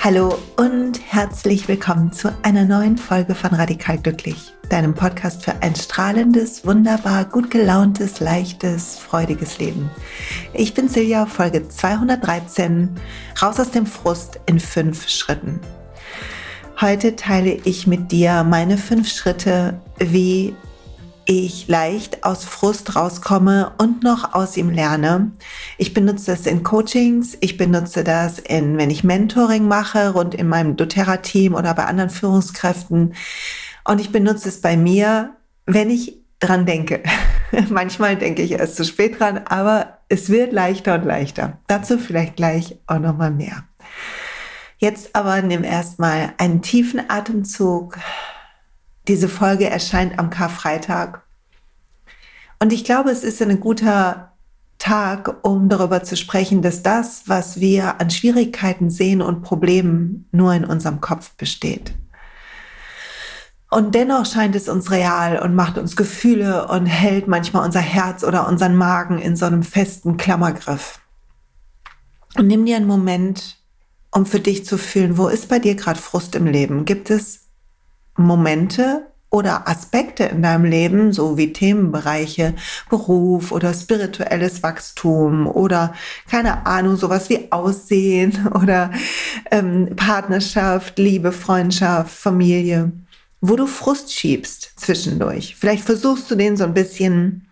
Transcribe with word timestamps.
Hallo 0.00 0.38
und 0.56 1.00
herzlich 1.06 1.68
willkommen 1.68 2.12
zu 2.12 2.34
einer 2.42 2.64
neuen 2.64 2.96
Folge 2.98 3.34
von 3.34 3.50
Radikal 3.50 3.98
Glücklich, 3.98 4.54
deinem 4.68 4.94
Podcast 4.94 5.44
für 5.44 5.62
ein 5.62 5.74
strahlendes, 5.74 6.66
wunderbar, 6.66 7.24
gut 7.24 7.50
gelauntes, 7.50 8.20
leichtes, 8.20 8.98
freudiges 8.98 9.58
Leben. 9.58 9.90
Ich 10.52 10.74
bin 10.74 10.88
Silja, 10.88 11.26
Folge 11.26 11.68
213, 11.68 12.96
raus 13.42 13.58
aus 13.60 13.70
dem 13.70 13.86
Frust 13.86 14.40
in 14.46 14.60
fünf 14.60 15.08
Schritten. 15.08 15.60
Heute 16.80 17.16
teile 17.16 17.58
ich 17.64 17.88
mit 17.88 18.12
dir 18.12 18.44
meine 18.44 18.78
fünf 18.78 19.08
Schritte, 19.08 19.80
wie 19.98 20.54
ich 21.24 21.66
leicht 21.66 22.22
aus 22.22 22.44
Frust 22.44 22.94
rauskomme 22.94 23.72
und 23.78 24.04
noch 24.04 24.32
aus 24.32 24.56
ihm 24.56 24.70
lerne. 24.70 25.32
Ich 25.76 25.92
benutze 25.92 26.30
das 26.30 26.46
in 26.46 26.62
Coachings, 26.62 27.36
ich 27.40 27.56
benutze 27.56 28.04
das 28.04 28.38
in, 28.38 28.78
wenn 28.78 28.90
ich 28.90 29.02
Mentoring 29.02 29.66
mache, 29.66 30.10
rund 30.10 30.36
in 30.36 30.46
meinem 30.46 30.76
doTERRA-Team 30.76 31.54
oder 31.54 31.74
bei 31.74 31.84
anderen 31.84 32.10
Führungskräften. 32.10 33.14
Und 33.84 34.00
ich 34.00 34.12
benutze 34.12 34.48
es 34.48 34.60
bei 34.60 34.76
mir, 34.76 35.34
wenn 35.66 35.90
ich 35.90 36.20
dran 36.38 36.64
denke. 36.64 37.02
Manchmal 37.70 38.14
denke 38.14 38.42
ich 38.42 38.52
erst 38.52 38.76
zu 38.76 38.84
spät 38.84 39.18
dran, 39.18 39.40
aber 39.48 39.98
es 40.08 40.30
wird 40.30 40.52
leichter 40.52 40.94
und 40.94 41.06
leichter. 41.06 41.58
Dazu 41.66 41.98
vielleicht 41.98 42.36
gleich 42.36 42.78
auch 42.86 43.00
nochmal 43.00 43.32
mehr. 43.32 43.64
Jetzt 44.78 45.14
aber 45.14 45.42
nimm 45.42 45.64
erstmal 45.64 46.32
einen 46.38 46.62
tiefen 46.62 47.10
Atemzug 47.10 47.98
diese 49.08 49.28
Folge 49.28 49.68
erscheint 49.68 50.18
am 50.18 50.30
Karfreitag. 50.30 51.22
Und 52.60 52.72
ich 52.72 52.84
glaube, 52.84 53.10
es 53.10 53.24
ist 53.24 53.40
ein 53.40 53.58
guter 53.58 54.32
Tag, 54.78 55.38
um 55.42 55.68
darüber 55.68 56.04
zu 56.04 56.16
sprechen, 56.16 56.62
dass 56.62 56.82
das, 56.82 57.22
was 57.26 57.58
wir 57.58 58.00
an 58.00 58.10
Schwierigkeiten 58.10 58.90
sehen 58.90 59.22
und 59.22 59.42
Problemen, 59.42 60.28
nur 60.30 60.52
in 60.52 60.64
unserem 60.64 61.00
Kopf 61.00 61.34
besteht. 61.36 61.94
Und 63.70 63.94
dennoch 63.94 64.24
scheint 64.24 64.54
es 64.54 64.68
uns 64.68 64.90
real 64.90 65.38
und 65.38 65.54
macht 65.54 65.78
uns 65.78 65.96
Gefühle 65.96 66.68
und 66.68 66.86
hält 66.86 67.28
manchmal 67.28 67.64
unser 67.64 67.80
Herz 67.80 68.24
oder 68.24 68.46
unseren 68.48 68.76
Magen 68.76 69.18
in 69.18 69.36
so 69.36 69.46
einem 69.46 69.62
festen 69.62 70.16
Klammergriff. 70.16 71.00
Und 72.36 72.46
nimm 72.46 72.64
dir 72.64 72.76
einen 72.76 72.86
Moment, 72.86 73.57
um 74.18 74.26
für 74.26 74.40
dich 74.40 74.66
zu 74.66 74.76
fühlen, 74.78 75.16
wo 75.16 75.28
ist 75.28 75.48
bei 75.48 75.60
dir 75.60 75.76
gerade 75.76 76.00
Frust 76.00 76.34
im 76.34 76.46
Leben? 76.46 76.84
Gibt 76.84 77.08
es 77.08 77.46
Momente 78.16 79.06
oder 79.30 79.68
Aspekte 79.68 80.24
in 80.24 80.42
deinem 80.42 80.64
Leben, 80.64 81.12
so 81.12 81.36
wie 81.36 81.52
Themenbereiche, 81.52 82.54
Beruf 82.90 83.52
oder 83.52 83.72
spirituelles 83.72 84.62
Wachstum 84.62 85.46
oder 85.46 85.94
keine 86.28 86.66
Ahnung, 86.66 86.96
sowas 86.96 87.30
wie 87.30 87.52
Aussehen 87.52 88.48
oder 88.54 88.90
ähm, 89.52 89.94
Partnerschaft, 89.94 90.98
Liebe, 90.98 91.30
Freundschaft, 91.30 92.10
Familie, 92.10 92.90
wo 93.40 93.54
du 93.54 93.66
Frust 93.68 94.12
schiebst 94.12 94.72
zwischendurch. 94.76 95.54
Vielleicht 95.56 95.84
versuchst 95.84 96.28
du 96.28 96.34
den 96.34 96.56
so 96.56 96.64
ein 96.64 96.74
bisschen 96.74 97.47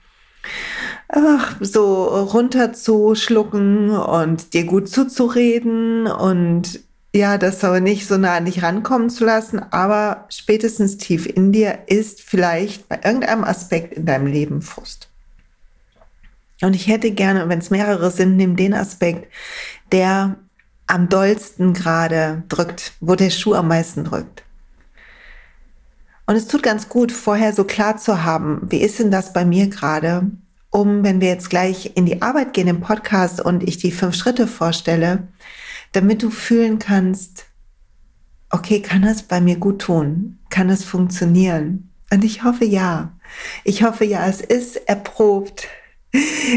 ach, 1.08 1.56
so 1.60 2.04
runterzuschlucken 2.04 3.90
und 3.90 4.54
dir 4.54 4.64
gut 4.64 4.88
zuzureden 4.88 6.06
und 6.06 6.80
ja, 7.14 7.38
das 7.38 7.64
aber 7.64 7.80
nicht 7.80 8.06
so 8.06 8.18
nah 8.18 8.36
an 8.36 8.44
dich 8.44 8.62
rankommen 8.62 9.08
zu 9.08 9.24
lassen, 9.24 9.58
aber 9.72 10.26
spätestens 10.28 10.98
tief 10.98 11.26
in 11.26 11.50
dir 11.50 11.78
ist 11.86 12.20
vielleicht 12.20 12.88
bei 12.88 13.00
irgendeinem 13.02 13.44
Aspekt 13.44 13.94
in 13.94 14.04
deinem 14.04 14.26
Leben 14.26 14.60
Frust. 14.60 15.08
Und 16.62 16.74
ich 16.74 16.88
hätte 16.88 17.10
gerne, 17.10 17.48
wenn 17.48 17.58
es 17.58 17.70
mehrere 17.70 18.10
sind, 18.10 18.36
nimm 18.36 18.56
den 18.56 18.74
Aspekt, 18.74 19.32
der 19.92 20.36
am 20.86 21.08
dollsten 21.08 21.72
gerade 21.72 22.44
drückt, 22.48 22.92
wo 23.00 23.14
der 23.14 23.30
Schuh 23.30 23.54
am 23.54 23.68
meisten 23.68 24.04
drückt. 24.04 24.45
Und 26.26 26.34
es 26.34 26.48
tut 26.48 26.62
ganz 26.62 26.88
gut, 26.88 27.12
vorher 27.12 27.52
so 27.52 27.64
klar 27.64 27.96
zu 27.96 28.24
haben, 28.24 28.62
wie 28.68 28.80
ist 28.80 28.98
denn 28.98 29.10
das 29.10 29.32
bei 29.32 29.44
mir 29.44 29.68
gerade, 29.68 30.30
um, 30.70 31.04
wenn 31.04 31.20
wir 31.20 31.28
jetzt 31.28 31.50
gleich 31.50 31.92
in 31.94 32.04
die 32.04 32.20
Arbeit 32.20 32.52
gehen 32.52 32.68
im 32.68 32.80
Podcast 32.80 33.40
und 33.40 33.62
ich 33.62 33.78
die 33.78 33.92
fünf 33.92 34.16
Schritte 34.16 34.46
vorstelle, 34.48 35.28
damit 35.92 36.22
du 36.22 36.30
fühlen 36.30 36.78
kannst, 36.78 37.46
okay, 38.50 38.82
kann 38.82 39.02
das 39.02 39.22
bei 39.22 39.40
mir 39.40 39.56
gut 39.56 39.82
tun? 39.82 40.38
Kann 40.50 40.68
es 40.68 40.84
funktionieren? 40.84 41.90
Und 42.12 42.24
ich 42.24 42.44
hoffe 42.44 42.64
ja. 42.64 43.12
Ich 43.64 43.82
hoffe 43.82 44.04
ja, 44.04 44.26
es 44.26 44.40
ist 44.40 44.76
erprobt 44.88 45.68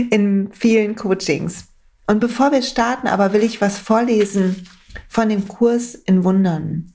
in 0.09 0.49
vielen 0.51 0.95
Coachings. 0.95 1.65
Und 2.07 2.19
bevor 2.19 2.51
wir 2.51 2.63
starten, 2.63 3.07
aber 3.07 3.33
will 3.33 3.43
ich 3.43 3.61
was 3.61 3.77
vorlesen 3.77 4.67
von 5.07 5.29
dem 5.29 5.47
Kurs 5.47 5.93
in 5.93 6.23
Wundern. 6.23 6.91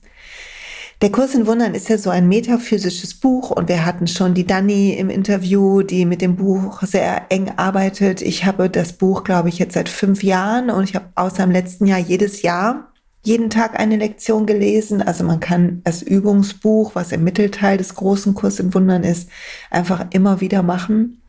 Der 1.01 1.11
Kurs 1.11 1.35
in 1.35 1.45
Wundern 1.45 1.75
ist 1.75 1.89
ja 1.89 1.97
so 1.97 2.09
ein 2.09 2.29
metaphysisches 2.29 3.15
Buch 3.15 3.51
und 3.51 3.67
wir 3.67 3.85
hatten 3.85 4.07
schon 4.07 4.33
die 4.33 4.45
Dani 4.45 4.93
im 4.93 5.09
Interview, 5.09 5.81
die 5.81 6.05
mit 6.05 6.21
dem 6.21 6.37
Buch 6.37 6.83
sehr 6.83 7.29
eng 7.29 7.51
arbeitet. 7.57 8.21
Ich 8.21 8.45
habe 8.45 8.69
das 8.69 8.93
Buch, 8.93 9.25
glaube 9.25 9.49
ich, 9.49 9.59
jetzt 9.59 9.73
seit 9.73 9.89
fünf 9.89 10.23
Jahren 10.23 10.69
und 10.69 10.85
ich 10.85 10.95
habe 10.95 11.09
außer 11.15 11.43
im 11.43 11.51
letzten 11.51 11.85
Jahr 11.85 11.99
jedes 11.99 12.43
Jahr 12.43 12.93
jeden 13.23 13.49
Tag 13.49 13.77
eine 13.77 13.97
Lektion 13.97 14.45
gelesen. 14.45 15.01
Also 15.01 15.25
man 15.25 15.41
kann 15.41 15.81
das 15.83 16.01
Übungsbuch, 16.01 16.95
was 16.95 17.11
im 17.11 17.25
Mittelteil 17.25 17.77
des 17.77 17.95
großen 17.95 18.33
Kurs 18.33 18.59
in 18.61 18.73
Wundern 18.73 19.03
ist, 19.03 19.29
einfach 19.69 20.05
immer 20.11 20.39
wieder 20.39 20.63
machen. 20.63 21.21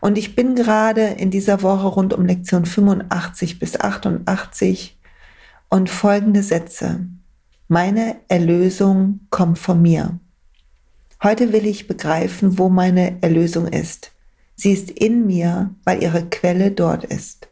Und 0.00 0.16
ich 0.16 0.34
bin 0.34 0.54
gerade 0.54 1.02
in 1.02 1.30
dieser 1.30 1.62
Woche 1.62 1.88
rund 1.88 2.14
um 2.14 2.24
Lektion 2.24 2.64
85 2.64 3.58
bis 3.58 3.78
88 3.78 4.96
und 5.68 5.90
folgende 5.90 6.42
Sätze. 6.42 7.00
Meine 7.70 8.16
Erlösung 8.28 9.20
kommt 9.28 9.58
von 9.58 9.82
mir. 9.82 10.18
Heute 11.22 11.52
will 11.52 11.66
ich 11.66 11.86
begreifen, 11.86 12.58
wo 12.58 12.70
meine 12.70 13.20
Erlösung 13.20 13.66
ist. 13.66 14.12
Sie 14.56 14.72
ist 14.72 14.90
in 14.90 15.26
mir, 15.26 15.74
weil 15.84 16.02
ihre 16.02 16.24
Quelle 16.24 16.70
dort 16.70 17.04
ist. 17.04 17.48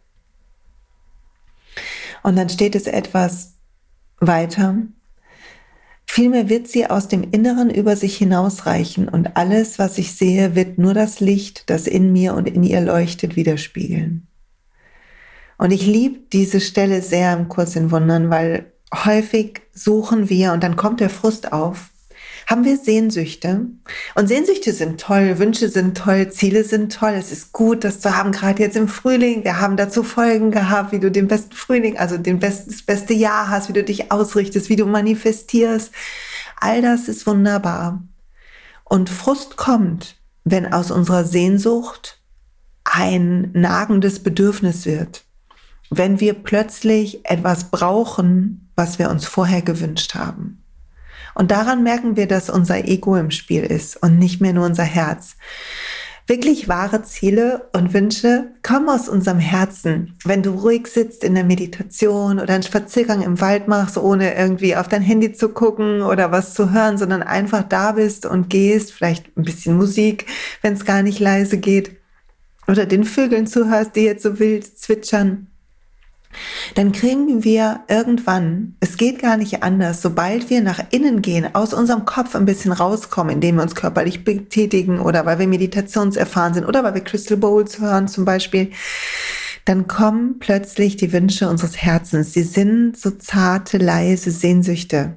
Und 2.23 2.37
dann 2.37 2.49
steht 2.49 2.75
es 2.75 2.87
etwas 2.87 3.57
weiter. 4.19 4.79
Vielmehr 6.07 6.49
wird 6.49 6.67
sie 6.67 6.87
aus 6.87 7.09
dem 7.09 7.23
Inneren 7.23 7.69
über 7.69 7.95
sich 7.95 8.17
hinausreichen 8.17 9.11
und 9.11 9.37
alles, 9.37 9.79
was 9.79 9.99
ich 9.99 10.15
sehe, 10.15 10.55
wird 10.55 10.79
nur 10.79 10.95
das 10.95 11.21
Licht, 11.21 11.69
das 11.69 11.87
in 11.87 12.11
mir 12.11 12.33
und 12.33 12.49
in 12.49 12.65
ihr 12.65 12.81
leuchtet, 12.81 13.37
widerspiegeln. 13.37 14.27
Und 15.59 15.73
ich 15.73 15.85
liebe 15.85 16.21
diese 16.33 16.63
Stelle 16.63 17.03
sehr 17.03 17.35
im 17.35 17.49
Kurs 17.49 17.77
in 17.77 17.91
Wundern, 17.91 18.31
weil 18.31 18.73
häufig 18.95 19.63
suchen 19.73 20.29
wir 20.29 20.53
und 20.53 20.63
dann 20.63 20.77
kommt 20.77 21.01
der 21.01 21.11
Frust 21.11 21.53
auf. 21.53 21.91
Haben 22.47 22.65
wir 22.65 22.77
Sehnsüchte? 22.77 23.67
Und 24.15 24.29
Sehnsüchte 24.29 24.73
sind 24.73 25.01
toll, 25.01 25.41
Wünsche 25.41 25.69
sind 25.69 25.97
toll, 25.97 26.31
Ziele 26.31 26.63
sind 26.63 26.93
toll. 26.93 27.15
Es 27.15 27.33
ist 27.33 27.53
gut, 27.53 27.83
das 27.83 28.01
zu 28.01 28.17
haben, 28.17 28.31
gerade 28.31 28.63
jetzt 28.63 28.77
im 28.77 28.87
Frühling. 28.87 29.43
Wir 29.43 29.61
haben 29.61 29.77
dazu 29.77 30.05
Folgen 30.05 30.53
gehabt, 30.53 30.93
wie 30.93 31.01
du 31.01 31.11
den 31.11 31.27
besten 31.27 31.57
Frühling, 31.57 31.99
also 31.99 32.17
den 32.19 32.39
besten, 32.39 32.71
das 32.71 32.83
beste 32.83 33.15
Jahr 33.15 33.51
hast, 33.51 33.69
wie 33.69 33.73
du 33.73 33.83
dich 33.83 34.13
ausrichtest, 34.13 34.69
wie 34.69 34.77
du 34.77 34.87
manifestierst. 34.87 35.91
All 36.61 36.83
das 36.83 37.09
ist 37.09 37.27
wunderbar. 37.27 38.05
Und 38.85 39.11
Frust 39.11 39.57
kommt, 39.57 40.17
wenn 40.45 40.73
aus 40.73 40.93
unserer 40.93 41.25
Sehnsucht 41.25 42.21
ein 42.85 43.51
nagendes 43.55 44.23
Bedürfnis 44.23 44.87
wird. 44.87 45.25
Wenn 45.91 46.21
wir 46.21 46.35
plötzlich 46.35 47.25
etwas 47.25 47.73
brauchen, 47.73 48.66
was 48.77 48.99
wir 48.99 49.11
uns 49.11 49.27
vorher 49.27 49.63
gewünscht 49.63 50.15
haben. 50.15 50.63
Und 51.35 51.51
daran 51.51 51.83
merken 51.83 52.17
wir, 52.17 52.27
dass 52.27 52.49
unser 52.49 52.87
Ego 52.87 53.17
im 53.17 53.31
Spiel 53.31 53.63
ist 53.63 54.03
und 54.03 54.19
nicht 54.19 54.41
mehr 54.41 54.53
nur 54.53 54.65
unser 54.65 54.85
Herz. 54.85 55.37
Wirklich 56.29 56.67
wahre 56.69 57.03
Ziele 57.03 57.69
und 57.73 57.95
Wünsche 57.95 58.49
kommen 58.65 58.89
aus 58.89 59.09
unserem 59.09 59.39
Herzen. 59.39 60.17
Wenn 60.25 60.43
du 60.43 60.51
ruhig 60.51 60.89
sitzt 60.89 61.23
in 61.23 61.37
der 61.37 61.45
Meditation 61.45 62.41
oder 62.41 62.55
einen 62.55 62.65
Spaziergang 62.65 63.23
im 63.23 63.41
Wald 63.41 63.69
machst, 63.69 63.97
ohne 63.97 64.35
irgendwie 64.35 64.75
auf 64.75 64.89
dein 64.89 65.03
Handy 65.03 65.33
zu 65.35 65.51
gucken 65.51 66.03
oder 66.03 66.33
was 66.33 66.55
zu 66.55 66.73
hören, 66.73 66.99
sondern 66.99 67.23
einfach 67.23 67.63
da 67.63 67.93
bist 67.93 68.27
und 68.27 68.51
gehst, 68.51 68.93
vielleicht 68.93 69.37
ein 69.37 69.45
bisschen 69.45 69.77
Musik, 69.77 70.27
wenn 70.63 70.73
es 70.73 70.85
gar 70.85 71.03
nicht 71.03 71.21
leise 71.21 71.59
geht, 71.59 71.95
oder 72.67 72.87
den 72.87 73.05
Vögeln 73.05 73.47
zuhörst, 73.47 73.95
die 73.95 74.01
jetzt 74.01 74.25
so 74.25 74.41
wild 74.41 74.67
zwitschern, 74.67 75.47
dann 76.75 76.93
kriegen 76.93 77.45
wir 77.45 77.81
irgendwann, 77.89 78.77
es 78.81 78.97
geht 78.97 79.21
gar 79.21 79.37
nicht 79.37 79.63
anders, 79.63 80.03
sobald 80.03 80.51
wir 80.51 80.61
nach 80.61 80.81
innen 80.91 81.23
gehen, 81.23 81.55
aus 81.55 81.75
unserem 81.75 82.05
Kopf 82.05 82.35
ein 82.35 82.45
bisschen 82.45 82.73
rauskommen, 82.73 83.35
indem 83.35 83.57
wir 83.57 83.63
uns 83.63 83.75
körperlich 83.75 84.25
betätigen 84.25 85.01
oder 85.01 85.27
weil 85.27 85.39
wir 85.39 85.47
meditationserfahren 85.47 86.55
sind 86.55 86.67
oder 86.67 86.85
weil 86.85 86.95
wir 86.95 87.05
Crystal 87.05 87.37
Bowls 87.37 87.81
hören 87.81 88.09
zum 88.09 88.25
Beispiel, 88.25 88.71
dann 89.65 89.89
kommen 89.89 90.39
plötzlich 90.39 90.97
die 90.97 91.13
Wünsche 91.13 91.49
unseres 91.49 91.77
Herzens. 91.77 92.33
Sie 92.33 92.45
sind 92.45 92.97
so 92.97 93.11
zarte, 93.11 93.79
leise 93.79 94.31
Sehnsüchte. 94.31 95.17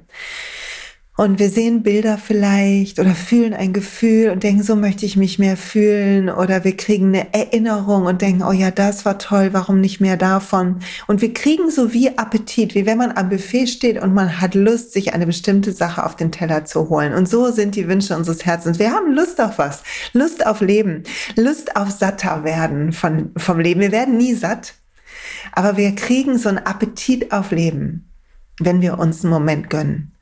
Und 1.20 1.38
wir 1.38 1.50
sehen 1.50 1.82
Bilder 1.82 2.16
vielleicht 2.16 2.98
oder 2.98 3.14
fühlen 3.14 3.52
ein 3.52 3.74
Gefühl 3.74 4.30
und 4.30 4.42
denken, 4.42 4.62
so 4.62 4.74
möchte 4.74 5.04
ich 5.04 5.18
mich 5.18 5.38
mehr 5.38 5.58
fühlen. 5.58 6.30
Oder 6.30 6.64
wir 6.64 6.74
kriegen 6.74 7.08
eine 7.08 7.34
Erinnerung 7.34 8.06
und 8.06 8.22
denken, 8.22 8.42
oh 8.42 8.52
ja, 8.52 8.70
das 8.70 9.04
war 9.04 9.18
toll, 9.18 9.50
warum 9.52 9.82
nicht 9.82 10.00
mehr 10.00 10.16
davon? 10.16 10.78
Und 11.08 11.20
wir 11.20 11.34
kriegen 11.34 11.70
so 11.70 11.92
wie 11.92 12.16
Appetit, 12.16 12.74
wie 12.74 12.86
wenn 12.86 12.96
man 12.96 13.12
am 13.12 13.28
Buffet 13.28 13.66
steht 13.66 14.00
und 14.00 14.14
man 14.14 14.40
hat 14.40 14.54
Lust, 14.54 14.94
sich 14.94 15.12
eine 15.12 15.26
bestimmte 15.26 15.72
Sache 15.72 16.06
auf 16.06 16.16
den 16.16 16.32
Teller 16.32 16.64
zu 16.64 16.88
holen. 16.88 17.12
Und 17.12 17.28
so 17.28 17.50
sind 17.50 17.76
die 17.76 17.86
Wünsche 17.86 18.16
unseres 18.16 18.46
Herzens. 18.46 18.78
Wir 18.78 18.92
haben 18.92 19.12
Lust 19.12 19.42
auf 19.42 19.58
was. 19.58 19.82
Lust 20.14 20.46
auf 20.46 20.62
Leben. 20.62 21.02
Lust 21.36 21.76
auf 21.76 21.90
satter 21.90 22.44
werden 22.44 22.92
von, 22.94 23.32
vom 23.36 23.60
Leben. 23.60 23.82
Wir 23.82 23.92
werden 23.92 24.16
nie 24.16 24.32
satt. 24.32 24.72
Aber 25.52 25.76
wir 25.76 25.94
kriegen 25.94 26.38
so 26.38 26.48
einen 26.48 26.64
Appetit 26.64 27.30
auf 27.30 27.50
Leben, 27.50 28.10
wenn 28.58 28.80
wir 28.80 28.98
uns 28.98 29.22
einen 29.22 29.34
Moment 29.34 29.68
gönnen. 29.68 30.14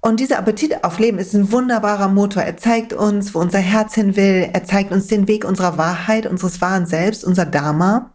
Und 0.00 0.20
dieser 0.20 0.38
Appetit 0.38 0.84
auf 0.84 0.98
Leben 0.98 1.18
ist 1.18 1.34
ein 1.34 1.50
wunderbarer 1.50 2.08
Motor. 2.08 2.42
Er 2.42 2.56
zeigt 2.56 2.92
uns, 2.92 3.34
wo 3.34 3.40
unser 3.40 3.58
Herz 3.58 3.94
hin 3.94 4.14
will. 4.16 4.48
Er 4.52 4.64
zeigt 4.64 4.92
uns 4.92 5.08
den 5.08 5.26
Weg 5.26 5.44
unserer 5.44 5.78
Wahrheit, 5.78 6.26
unseres 6.26 6.60
wahren 6.60 6.86
Selbst, 6.86 7.24
unser 7.24 7.44
Dharma. 7.44 8.12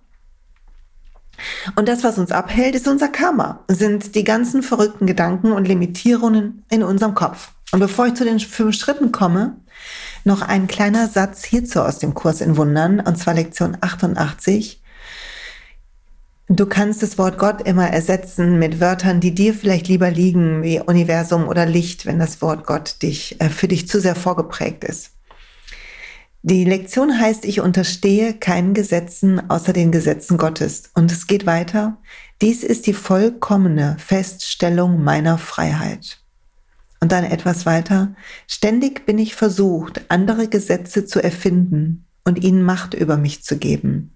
Und 1.75 1.87
das, 1.87 2.03
was 2.03 2.17
uns 2.17 2.31
abhält, 2.31 2.75
ist 2.75 2.87
unser 2.87 3.07
Karma, 3.07 3.63
sind 3.67 4.15
die 4.15 4.23
ganzen 4.23 4.63
verrückten 4.63 5.07
Gedanken 5.07 5.51
und 5.51 5.67
Limitierungen 5.67 6.63
in 6.69 6.83
unserem 6.83 7.15
Kopf. 7.15 7.51
Und 7.71 7.79
bevor 7.79 8.07
ich 8.07 8.13
zu 8.13 8.25
den 8.25 8.39
fünf 8.39 8.75
Schritten 8.75 9.11
komme, 9.11 9.57
noch 10.23 10.41
ein 10.41 10.67
kleiner 10.67 11.07
Satz 11.07 11.43
hierzu 11.43 11.81
aus 11.81 11.99
dem 11.99 12.13
Kurs 12.13 12.41
in 12.41 12.57
Wundern, 12.57 12.99
und 12.99 13.17
zwar 13.17 13.33
Lektion 13.33 13.77
88. 13.81 14.80
Du 16.47 16.65
kannst 16.65 17.01
das 17.01 17.17
Wort 17.17 17.37
Gott 17.37 17.61
immer 17.61 17.87
ersetzen 17.87 18.59
mit 18.59 18.81
Wörtern, 18.81 19.21
die 19.21 19.33
dir 19.33 19.53
vielleicht 19.53 19.87
lieber 19.87 20.11
liegen, 20.11 20.63
wie 20.63 20.79
Universum 20.79 21.47
oder 21.47 21.65
Licht, 21.65 22.05
wenn 22.05 22.19
das 22.19 22.41
Wort 22.41 22.65
Gott 22.65 23.01
dich, 23.01 23.39
äh, 23.39 23.49
für 23.49 23.67
dich 23.67 23.87
zu 23.87 24.01
sehr 24.01 24.15
vorgeprägt 24.15 24.83
ist. 24.83 25.11
Die 26.43 26.65
Lektion 26.65 27.19
heißt, 27.19 27.45
ich 27.45 27.61
unterstehe 27.61 28.33
keinen 28.33 28.73
Gesetzen 28.73 29.49
außer 29.49 29.73
den 29.73 29.91
Gesetzen 29.91 30.37
Gottes. 30.37 30.89
Und 30.95 31.11
es 31.11 31.27
geht 31.27 31.45
weiter. 31.45 31.97
Dies 32.41 32.63
ist 32.63 32.87
die 32.87 32.93
vollkommene 32.93 33.95
Feststellung 33.99 35.03
meiner 35.03 35.37
Freiheit. 35.37 36.19
Und 36.99 37.11
dann 37.11 37.23
etwas 37.23 37.67
weiter. 37.67 38.15
Ständig 38.47 39.05
bin 39.05 39.19
ich 39.19 39.35
versucht, 39.35 40.01
andere 40.09 40.47
Gesetze 40.47 41.05
zu 41.05 41.23
erfinden 41.23 42.05
und 42.25 42.43
ihnen 42.43 42.63
Macht 42.63 42.95
über 42.95 43.17
mich 43.17 43.43
zu 43.43 43.57
geben. 43.57 44.15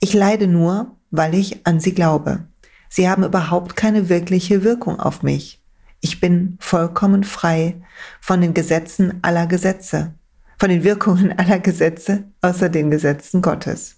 Ich 0.00 0.12
leide 0.12 0.46
nur, 0.46 0.96
weil 1.10 1.34
ich 1.34 1.66
an 1.66 1.80
sie 1.80 1.94
glaube. 1.94 2.44
Sie 2.88 3.08
haben 3.08 3.24
überhaupt 3.24 3.76
keine 3.76 4.08
wirkliche 4.08 4.62
Wirkung 4.62 5.00
auf 5.00 5.22
mich. 5.22 5.62
Ich 6.00 6.20
bin 6.20 6.56
vollkommen 6.60 7.24
frei 7.24 7.82
von 8.20 8.40
den 8.40 8.54
Gesetzen 8.54 9.18
aller 9.22 9.46
Gesetze, 9.46 10.14
von 10.58 10.68
den 10.68 10.84
Wirkungen 10.84 11.32
aller 11.38 11.58
Gesetze 11.58 12.24
außer 12.42 12.68
den 12.68 12.90
Gesetzen 12.90 13.42
Gottes. 13.42 13.96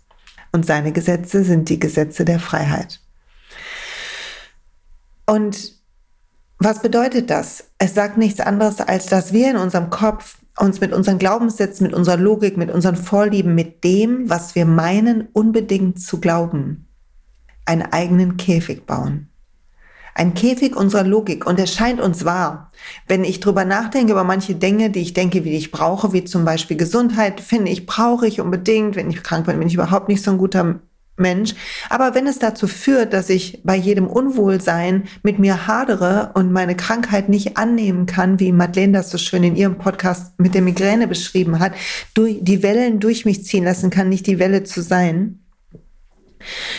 Und 0.53 0.65
seine 0.65 0.93
Gesetze 0.93 1.45
sind 1.45 1.69
die 1.69 1.79
Gesetze 1.79 2.25
der 2.25 2.41
Freiheit. 2.41 3.01
Und 5.27 5.78
was 6.59 6.83
bedeutet 6.83 7.31
das? 7.31 7.65
Es 7.79 7.95
sagt 7.95 8.19
nichts 8.19 8.41
anderes, 8.41 8.81
als 8.81 9.07
dass 9.07 9.33
wir 9.33 9.51
in 9.51 9.57
unserem 9.57 9.91
Kopf 9.91 10.39
uns 10.59 10.81
mit 10.81 10.93
unseren 10.93 11.19
Glaubenssätzen, 11.19 11.87
mit 11.87 11.95
unserer 11.95 12.17
Logik, 12.17 12.57
mit 12.57 12.71
unseren 12.71 12.97
Vorlieben, 12.97 13.55
mit 13.55 13.85
dem, 13.85 14.29
was 14.29 14.55
wir 14.55 14.67
meinen, 14.67 15.29
unbedingt 15.33 16.01
zu 16.01 16.21
glauben, 16.21 16.89
einen 17.65 17.83
eigenen 17.83 18.37
Käfig 18.37 18.87
bauen. 18.87 19.29
Ein 20.15 20.35
Käfig 20.35 20.75
unserer 20.75 21.05
Logik 21.05 21.47
und 21.47 21.61
es 21.61 21.73
scheint 21.73 22.01
uns 22.01 22.25
wahr. 22.25 22.73
Wenn 23.07 23.23
ich 23.23 23.39
drüber 23.39 23.65
nachdenke 23.65 24.11
über 24.11 24.25
manche 24.25 24.57
Dinge, 24.57 24.91
die 24.91 24.99
ich 24.99 25.15
denke, 25.15 25.45
wie 25.45 25.57
ich 25.57 25.71
brauche, 25.71 26.13
wie 26.13 26.25
zum 26.25 26.45
Beispiel 26.45 26.77
Gesundheit, 26.77 27.41
finde 27.41 27.71
ich, 27.71 27.87
brauche 27.87 28.27
ich 28.27 28.41
unbedingt. 28.41 28.97
Wenn 28.97 29.11
ich 29.11 29.23
krank 29.23 29.47
bin, 29.47 29.61
bin 29.61 29.69
ich 29.69 29.75
überhaupt 29.75 30.09
nicht 30.09 30.25
so 30.25 30.33
ein 30.33 30.39
guter 30.39 30.81
Mensch. 31.19 31.55
Aber 31.89 32.15
wenn 32.15 32.27
es 32.27 32.39
dazu 32.39 32.67
führt, 32.67 33.13
dass 33.13 33.29
ich 33.31 33.61
bei 33.65 33.77
jedem 33.77 34.07
Unwohlsein 34.07 35.05
mit 35.23 35.39
mir 35.39 35.67
hadere 35.67 36.31
und 36.35 36.53
meine 36.53 36.77
Krankheit 36.77 37.29
nicht 37.29 37.57
annehmen 37.57 38.07
kann, 38.07 38.41
wie 38.41 38.53
Madeleine 38.53 38.99
das 38.99 39.11
so 39.11 39.19
schön 39.19 39.45
in 39.45 39.57
ihrem 39.57 39.79
Podcast 39.79 40.39
mit 40.39 40.55
der 40.55 40.63
Migräne 40.63 41.09
beschrieben 41.09 41.59
hat, 41.59 41.73
die 42.17 42.63
Wellen 42.63 43.01
durch 43.01 43.25
mich 43.25 43.45
ziehen 43.45 43.65
lassen 43.65 43.91
kann, 43.91 44.09
nicht 44.09 44.27
die 44.27 44.39
Welle 44.39 44.65
zu 44.65 44.83
sein, 44.83 45.41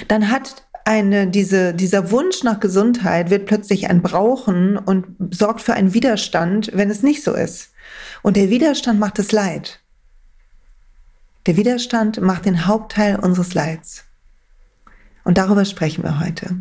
dann 0.08 0.32
hat 0.32 0.64
eine, 0.86 1.28
diese, 1.28 1.74
dieser 1.74 2.10
Wunsch 2.12 2.44
nach 2.44 2.60
Gesundheit 2.60 3.30
wird 3.30 3.46
plötzlich 3.46 3.90
ein 3.90 4.02
Brauchen 4.02 4.78
und 4.78 5.06
sorgt 5.32 5.62
für 5.62 5.74
einen 5.74 5.94
Widerstand, 5.94 6.72
wenn 6.74 6.90
es 6.90 7.04
nicht 7.04 7.24
so 7.24 7.34
ist. 7.34 7.70
Und 8.24 8.38
der 8.38 8.50
Widerstand 8.50 9.00
macht 9.00 9.20
es 9.20 9.32
Leid. 9.32 9.82
Der 11.46 11.58
Widerstand 11.58 12.22
macht 12.22 12.46
den 12.46 12.66
Hauptteil 12.66 13.20
unseres 13.20 13.54
Leids. 13.54 14.04
Und 15.24 15.38
darüber 15.38 15.66
sprechen 15.66 16.04
wir 16.04 16.20
heute. 16.20 16.56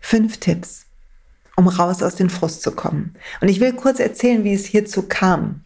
Fünf 0.00 0.38
Tipps, 0.38 0.86
um 1.56 1.68
raus 1.68 2.02
aus 2.02 2.16
dem 2.16 2.30
Frust 2.30 2.62
zu 2.62 2.72
kommen. 2.72 3.14
Und 3.40 3.48
ich 3.48 3.60
will 3.60 3.72
kurz 3.72 4.00
erzählen, 4.00 4.44
wie 4.44 4.54
es 4.54 4.66
hierzu 4.66 5.02
kam. 5.02 5.62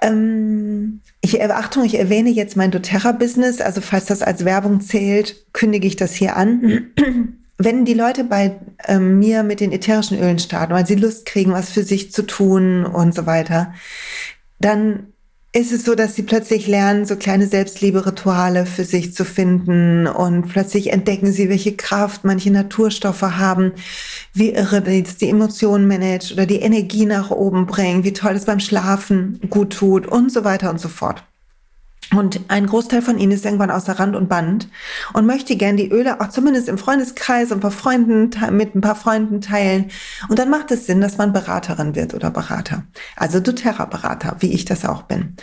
Ähm, 0.00 1.00
ich, 1.20 1.40
Achtung, 1.40 1.84
ich 1.84 1.98
erwähne 1.98 2.30
jetzt 2.30 2.56
mein 2.56 2.72
doTERRA-Business, 2.72 3.60
also 3.60 3.80
falls 3.80 4.06
das 4.06 4.22
als 4.22 4.44
Werbung 4.44 4.80
zählt, 4.80 5.46
kündige 5.52 5.86
ich 5.86 5.96
das 5.96 6.14
hier 6.14 6.36
an. 6.36 6.90
Wenn 7.58 7.84
die 7.84 7.94
Leute 7.94 8.24
bei 8.24 8.58
ähm, 8.88 9.20
mir 9.20 9.44
mit 9.44 9.60
den 9.60 9.70
ätherischen 9.70 10.18
Ölen 10.18 10.40
starten, 10.40 10.72
weil 10.72 10.86
sie 10.86 10.96
Lust 10.96 11.26
kriegen, 11.26 11.52
was 11.52 11.70
für 11.70 11.84
sich 11.84 12.10
zu 12.10 12.22
tun 12.22 12.84
und 12.84 13.14
so 13.14 13.26
weiter, 13.26 13.72
dann 14.58 15.11
ist 15.54 15.70
es 15.70 15.84
so, 15.84 15.94
dass 15.94 16.14
sie 16.14 16.22
plötzlich 16.22 16.66
lernen, 16.66 17.04
so 17.04 17.16
kleine 17.16 17.46
Selbstliebe-Rituale 17.46 18.64
für 18.64 18.84
sich 18.84 19.12
zu 19.12 19.26
finden 19.26 20.06
und 20.06 20.48
plötzlich 20.48 20.92
entdecken 20.92 21.30
sie, 21.30 21.50
welche 21.50 21.76
Kraft 21.76 22.24
manche 22.24 22.50
Naturstoffe 22.50 23.20
haben, 23.20 23.72
wie 24.32 24.50
irre 24.50 24.80
das 24.80 25.18
die 25.18 25.28
Emotionen 25.28 25.86
managt 25.86 26.32
oder 26.32 26.46
die 26.46 26.60
Energie 26.60 27.04
nach 27.04 27.30
oben 27.30 27.66
bringen, 27.66 28.02
wie 28.02 28.14
toll 28.14 28.32
es 28.32 28.46
beim 28.46 28.60
Schlafen 28.60 29.40
gut 29.50 29.74
tut 29.74 30.06
und 30.06 30.32
so 30.32 30.42
weiter 30.44 30.70
und 30.70 30.80
so 30.80 30.88
fort. 30.88 31.22
Und 32.14 32.40
ein 32.48 32.66
Großteil 32.66 33.02
von 33.02 33.18
ihnen 33.18 33.32
ist 33.32 33.44
irgendwann 33.44 33.70
außer 33.70 33.98
Rand 33.98 34.16
und 34.16 34.28
Band 34.28 34.68
und 35.12 35.26
möchte 35.26 35.56
gern 35.56 35.76
die 35.76 35.90
Öle 35.90 36.20
auch 36.20 36.28
zumindest 36.28 36.68
im 36.68 36.78
Freundeskreis 36.78 37.52
und 37.52 37.60
paar 37.60 37.70
Freunden, 37.70 38.30
mit 38.50 38.74
ein 38.74 38.80
paar 38.80 38.96
Freunden 38.96 39.40
teilen. 39.40 39.90
Und 40.28 40.38
dann 40.38 40.50
macht 40.50 40.70
es 40.70 40.86
Sinn, 40.86 41.00
dass 41.00 41.18
man 41.18 41.32
Beraterin 41.32 41.94
wird 41.94 42.14
oder 42.14 42.30
Berater. 42.30 42.84
Also 43.16 43.40
doTERRA-Berater, 43.40 44.36
wie 44.40 44.52
ich 44.52 44.64
das 44.64 44.84
auch 44.84 45.02
bin. 45.02 45.36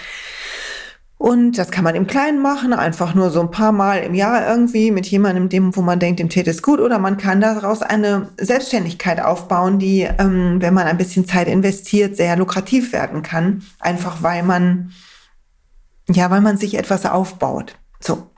Und 1.17 1.57
das 1.57 1.69
kann 1.69 1.83
man 1.83 1.95
im 1.95 2.07
Kleinen 2.07 2.41
machen, 2.41 2.71
einfach 2.71 3.13
nur 3.13 3.29
so 3.29 3.41
ein 3.41 3.51
paar 3.51 3.73
Mal 3.73 3.97
im 3.97 4.15
Jahr 4.15 4.47
irgendwie 4.47 4.89
mit 4.89 5.05
jemandem, 5.07 5.49
dem, 5.49 5.75
wo 5.75 5.81
man 5.81 5.99
denkt, 5.99 6.21
dem 6.21 6.29
täte 6.29 6.49
es 6.49 6.61
gut. 6.61 6.79
Oder 6.79 6.97
man 6.97 7.17
kann 7.17 7.41
daraus 7.41 7.81
eine 7.81 8.29
Selbstständigkeit 8.39 9.21
aufbauen, 9.21 9.79
die, 9.79 10.07
ähm, 10.17 10.61
wenn 10.61 10.73
man 10.73 10.87
ein 10.87 10.97
bisschen 10.97 11.27
Zeit 11.27 11.49
investiert, 11.49 12.15
sehr 12.15 12.37
lukrativ 12.37 12.93
werden 12.93 13.21
kann. 13.21 13.63
Einfach 13.81 14.23
weil 14.23 14.43
man 14.43 14.93
ja, 16.15 16.29
weil 16.31 16.41
man 16.41 16.57
sich 16.57 16.75
etwas 16.75 17.05
aufbaut. 17.05 17.75
So. 17.99 18.29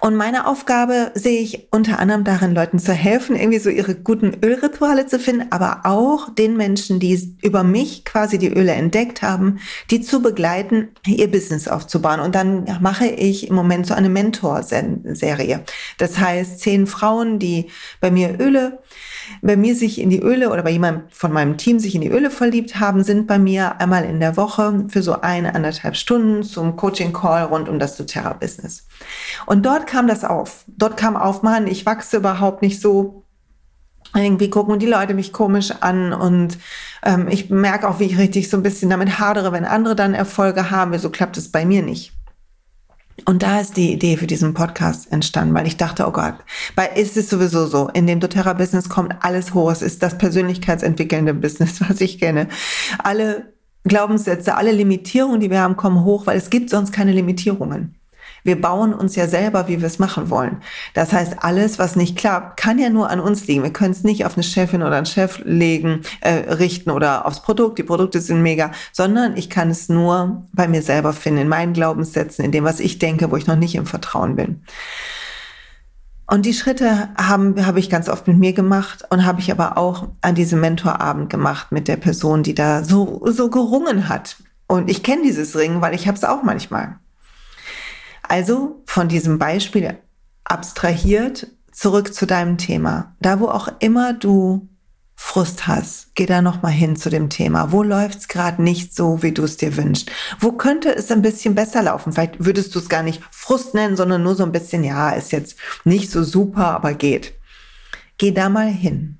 Und 0.00 0.16
meine 0.16 0.46
Aufgabe 0.46 1.12
sehe 1.14 1.40
ich 1.40 1.68
unter 1.70 1.98
anderem 1.98 2.24
darin, 2.24 2.54
Leuten 2.54 2.78
zu 2.78 2.92
helfen, 2.92 3.36
irgendwie 3.36 3.58
so 3.58 3.70
ihre 3.70 3.94
guten 3.94 4.38
Ölrituale 4.42 5.06
zu 5.06 5.18
finden, 5.18 5.48
aber 5.50 5.82
auch 5.84 6.34
den 6.34 6.56
Menschen, 6.56 6.98
die 6.98 7.36
über 7.42 7.62
mich 7.62 8.04
quasi 8.04 8.38
die 8.38 8.48
Öle 8.48 8.72
entdeckt 8.72 9.22
haben, 9.22 9.60
die 9.90 10.00
zu 10.00 10.22
begleiten, 10.22 10.88
ihr 11.06 11.30
Business 11.30 11.68
aufzubauen. 11.68 12.20
Und 12.20 12.34
dann 12.34 12.64
mache 12.80 13.06
ich 13.06 13.48
im 13.48 13.54
Moment 13.54 13.86
so 13.86 13.94
eine 13.94 14.08
Mentor-Serie. 14.08 15.64
Das 15.98 16.18
heißt, 16.18 16.60
zehn 16.60 16.86
Frauen, 16.86 17.38
die 17.38 17.70
bei 18.00 18.10
mir 18.10 18.40
Öle 18.40 18.80
bei 19.40 19.56
mir 19.56 19.74
sich 19.74 20.00
in 20.00 20.10
die 20.10 20.20
Öle 20.20 20.50
oder 20.50 20.62
bei 20.62 20.70
jemandem 20.70 21.04
von 21.10 21.32
meinem 21.32 21.56
Team 21.56 21.78
sich 21.78 21.94
in 21.94 22.00
die 22.00 22.10
Öle 22.10 22.30
verliebt 22.30 22.78
haben, 22.78 23.02
sind 23.02 23.26
bei 23.26 23.38
mir 23.38 23.80
einmal 23.80 24.04
in 24.04 24.20
der 24.20 24.36
Woche 24.36 24.84
für 24.88 25.02
so 25.02 25.20
eine, 25.20 25.54
anderthalb 25.54 25.96
Stunden 25.96 26.42
zum 26.42 26.76
Coaching-Call 26.76 27.44
rund 27.44 27.68
um 27.68 27.78
das 27.78 27.96
doTERRA-Business. 27.96 28.86
Und 29.46 29.64
dort 29.64 29.86
kam 29.86 30.06
das 30.06 30.24
auf. 30.24 30.64
Dort 30.66 30.96
kam 30.96 31.16
auf, 31.16 31.42
Mann, 31.42 31.66
ich 31.66 31.86
wachse 31.86 32.18
überhaupt 32.18 32.62
nicht 32.62 32.80
so. 32.80 33.24
Irgendwie 34.14 34.50
gucken 34.50 34.78
die 34.78 34.86
Leute 34.86 35.14
mich 35.14 35.32
komisch 35.32 35.72
an 35.80 36.12
und 36.12 36.58
ähm, 37.02 37.28
ich 37.30 37.48
merke 37.48 37.88
auch, 37.88 37.98
wie 37.98 38.04
ich 38.04 38.18
richtig 38.18 38.50
so 38.50 38.58
ein 38.58 38.62
bisschen 38.62 38.90
damit 38.90 39.18
hadere, 39.18 39.52
wenn 39.52 39.64
andere 39.64 39.96
dann 39.96 40.12
Erfolge 40.12 40.70
haben. 40.70 40.98
So 40.98 41.08
klappt 41.08 41.38
es 41.38 41.50
bei 41.50 41.64
mir 41.64 41.82
nicht. 41.82 42.12
Und 43.24 43.42
da 43.42 43.60
ist 43.60 43.76
die 43.76 43.92
Idee 43.92 44.16
für 44.16 44.26
diesen 44.26 44.54
Podcast 44.54 45.12
entstanden, 45.12 45.54
weil 45.54 45.66
ich 45.66 45.76
dachte, 45.76 46.06
oh 46.06 46.10
Gott, 46.10 46.34
weil 46.74 46.90
ist 46.96 47.16
es 47.16 47.30
sowieso 47.30 47.66
so, 47.66 47.88
in 47.88 48.06
dem 48.06 48.20
doTERRA-Business 48.20 48.88
kommt 48.88 49.14
alles 49.20 49.54
hoch. 49.54 49.70
Es 49.70 49.82
ist 49.82 50.02
das 50.02 50.18
persönlichkeitsentwickelnde 50.18 51.34
Business, 51.34 51.80
was 51.88 52.00
ich 52.00 52.18
kenne. 52.18 52.48
Alle 52.98 53.52
Glaubenssätze, 53.84 54.54
alle 54.56 54.72
Limitierungen, 54.72 55.40
die 55.40 55.50
wir 55.50 55.60
haben, 55.60 55.76
kommen 55.76 56.04
hoch, 56.04 56.26
weil 56.26 56.38
es 56.38 56.50
gibt 56.50 56.70
sonst 56.70 56.92
keine 56.92 57.12
Limitierungen. 57.12 57.96
Wir 58.44 58.60
bauen 58.60 58.92
uns 58.92 59.16
ja 59.16 59.28
selber, 59.28 59.68
wie 59.68 59.80
wir 59.80 59.86
es 59.86 59.98
machen 59.98 60.30
wollen. 60.30 60.62
Das 60.94 61.12
heißt, 61.12 61.36
alles, 61.40 61.78
was 61.78 61.96
nicht 61.96 62.16
klappt, 62.16 62.58
kann 62.58 62.78
ja 62.78 62.90
nur 62.90 63.10
an 63.10 63.20
uns 63.20 63.46
liegen. 63.46 63.62
Wir 63.62 63.72
können 63.72 63.92
es 63.92 64.04
nicht 64.04 64.24
auf 64.26 64.34
eine 64.34 64.42
Chefin 64.42 64.82
oder 64.82 64.96
einen 64.96 65.06
Chef 65.06 65.40
legen, 65.44 66.02
äh, 66.20 66.52
richten 66.52 66.90
oder 66.90 67.26
aufs 67.26 67.42
Produkt. 67.42 67.78
Die 67.78 67.84
Produkte 67.84 68.20
sind 68.20 68.42
mega, 68.42 68.72
sondern 68.92 69.36
ich 69.36 69.50
kann 69.50 69.70
es 69.70 69.88
nur 69.88 70.46
bei 70.52 70.68
mir 70.68 70.82
selber 70.82 71.12
finden, 71.12 71.42
in 71.42 71.48
meinen 71.48 71.72
Glaubenssätzen, 71.72 72.44
in 72.44 72.52
dem, 72.52 72.64
was 72.64 72.80
ich 72.80 72.98
denke, 72.98 73.30
wo 73.30 73.36
ich 73.36 73.46
noch 73.46 73.56
nicht 73.56 73.74
im 73.74 73.86
Vertrauen 73.86 74.36
bin. 74.36 74.62
Und 76.32 76.46
die 76.46 76.54
Schritte 76.54 77.10
haben, 77.16 77.66
habe 77.66 77.78
ich 77.78 77.90
ganz 77.90 78.08
oft 78.08 78.26
mit 78.26 78.38
mir 78.38 78.54
gemacht 78.54 79.04
und 79.10 79.26
habe 79.26 79.40
ich 79.40 79.52
aber 79.52 79.76
auch 79.76 80.08
an 80.22 80.34
diesem 80.34 80.60
Mentorabend 80.60 81.28
gemacht 81.28 81.72
mit 81.72 81.88
der 81.88 81.96
Person, 81.96 82.42
die 82.42 82.54
da 82.54 82.84
so, 82.84 83.20
so 83.26 83.50
gerungen 83.50 84.08
hat. 84.08 84.36
Und 84.66 84.88
ich 84.90 85.02
kenne 85.02 85.24
dieses 85.24 85.56
Ringen, 85.56 85.82
weil 85.82 85.94
ich 85.94 86.08
habe 86.08 86.16
es 86.16 86.24
auch 86.24 86.42
manchmal. 86.42 86.96
Also 88.22 88.82
von 88.86 89.08
diesem 89.08 89.38
Beispiel 89.38 89.98
abstrahiert 90.44 91.48
zurück 91.72 92.14
zu 92.14 92.26
deinem 92.26 92.58
Thema. 92.58 93.16
Da, 93.20 93.40
wo 93.40 93.48
auch 93.48 93.68
immer 93.80 94.12
du 94.12 94.68
Frust 95.14 95.66
hast, 95.66 96.14
geh 96.14 96.26
da 96.26 96.42
noch 96.42 96.62
mal 96.62 96.72
hin 96.72 96.96
zu 96.96 97.08
dem 97.08 97.30
Thema. 97.30 97.70
Wo 97.70 97.82
läuft's 97.82 98.28
gerade 98.28 98.62
nicht 98.62 98.94
so, 98.94 99.22
wie 99.22 99.32
du 99.32 99.44
es 99.44 99.56
dir 99.56 99.76
wünschst? 99.76 100.10
Wo 100.40 100.52
könnte 100.52 100.94
es 100.94 101.10
ein 101.10 101.22
bisschen 101.22 101.54
besser 101.54 101.82
laufen? 101.82 102.12
Vielleicht 102.12 102.44
würdest 102.44 102.74
du 102.74 102.80
es 102.80 102.88
gar 102.88 103.02
nicht 103.02 103.22
Frust 103.30 103.72
nennen, 103.74 103.96
sondern 103.96 104.22
nur 104.22 104.34
so 104.34 104.42
ein 104.42 104.52
bisschen, 104.52 104.84
ja, 104.84 105.10
ist 105.10 105.32
jetzt 105.32 105.56
nicht 105.84 106.10
so 106.10 106.24
super, 106.24 106.74
aber 106.74 106.94
geht. 106.94 107.34
Geh 108.18 108.32
da 108.32 108.48
mal 108.48 108.68
hin. 108.68 109.18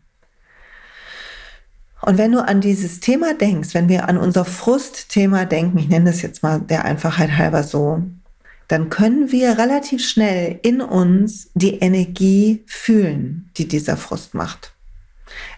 Und 2.02 2.18
wenn 2.18 2.32
du 2.32 2.44
an 2.44 2.60
dieses 2.60 2.98
Thema 2.98 3.34
denkst, 3.34 3.72
wenn 3.74 3.88
wir 3.88 4.08
an 4.08 4.18
unser 4.18 4.44
Frustthema 4.44 5.44
denken, 5.44 5.78
ich 5.78 5.88
nenne 5.88 6.10
das 6.10 6.20
jetzt 6.20 6.42
mal 6.42 6.60
der 6.60 6.84
Einfachheit 6.84 7.38
halber 7.38 7.62
so, 7.62 8.02
dann 8.68 8.88
können 8.88 9.32
wir 9.32 9.58
relativ 9.58 10.06
schnell 10.06 10.58
in 10.62 10.80
uns 10.80 11.50
die 11.54 11.78
Energie 11.78 12.64
fühlen, 12.66 13.50
die 13.56 13.68
dieser 13.68 13.96
Frust 13.96 14.34
macht. 14.34 14.72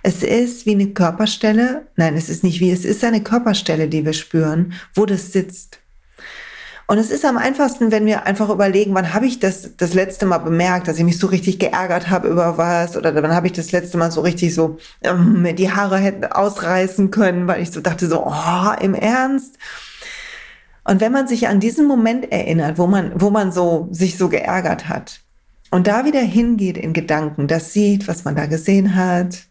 Es 0.02 0.22
ist 0.22 0.66
wie 0.66 0.72
eine 0.72 0.88
Körperstelle, 0.88 1.86
nein, 1.96 2.16
es 2.16 2.28
ist 2.28 2.44
nicht 2.44 2.60
wie, 2.60 2.70
es 2.70 2.84
ist 2.84 3.04
eine 3.04 3.22
Körperstelle, 3.22 3.88
die 3.88 4.04
wir 4.04 4.12
spüren, 4.12 4.74
wo 4.94 5.06
das 5.06 5.32
sitzt. 5.32 5.80
Und 6.86 6.98
es 6.98 7.10
ist 7.10 7.24
am 7.24 7.38
einfachsten, 7.38 7.90
wenn 7.90 8.04
wir 8.04 8.26
einfach 8.26 8.50
überlegen, 8.50 8.94
wann 8.94 9.14
habe 9.14 9.26
ich 9.26 9.40
das 9.40 9.70
das 9.78 9.94
letzte 9.94 10.26
Mal 10.26 10.38
bemerkt, 10.38 10.86
dass 10.86 10.98
ich 10.98 11.04
mich 11.04 11.18
so 11.18 11.28
richtig 11.28 11.58
geärgert 11.58 12.10
habe 12.10 12.28
über 12.28 12.58
was 12.58 12.96
oder 12.96 13.14
wann 13.14 13.34
habe 13.34 13.46
ich 13.46 13.54
das 13.54 13.72
letzte 13.72 13.96
Mal 13.96 14.10
so 14.10 14.20
richtig 14.20 14.54
so 14.54 14.76
ähm, 15.02 15.48
die 15.56 15.70
Haare 15.70 15.96
hätten 15.96 16.26
ausreißen 16.26 17.10
können, 17.10 17.46
weil 17.46 17.62
ich 17.62 17.70
so 17.70 17.80
dachte 17.80 18.06
so, 18.06 18.26
oh, 18.26 18.72
im 18.80 18.94
Ernst. 18.94 19.56
Und 20.84 21.00
wenn 21.00 21.12
man 21.12 21.26
sich 21.26 21.48
an 21.48 21.60
diesen 21.60 21.86
Moment 21.86 22.30
erinnert, 22.30 22.78
wo 22.78 22.86
man, 22.86 23.12
wo 23.20 23.30
man 23.30 23.52
so, 23.52 23.88
sich 23.90 24.18
so 24.18 24.28
geärgert 24.28 24.88
hat 24.88 25.20
und 25.70 25.86
da 25.86 26.04
wieder 26.04 26.20
hingeht 26.20 26.76
in 26.76 26.92
Gedanken, 26.92 27.48
das 27.48 27.72
sieht, 27.72 28.06
was 28.06 28.24
man 28.24 28.36
da 28.36 28.46
gesehen 28.46 28.94
hat, 28.94 29.46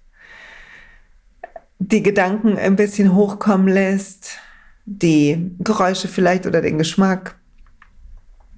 die 1.80 2.04
Gedanken 2.04 2.58
ein 2.58 2.76
bisschen 2.76 3.16
hochkommen 3.16 3.68
lässt, 3.68 4.38
die 4.86 5.52
Geräusche 5.60 6.08
vielleicht 6.08 6.46
oder 6.46 6.62
den 6.62 6.78
Geschmack, 6.78 7.40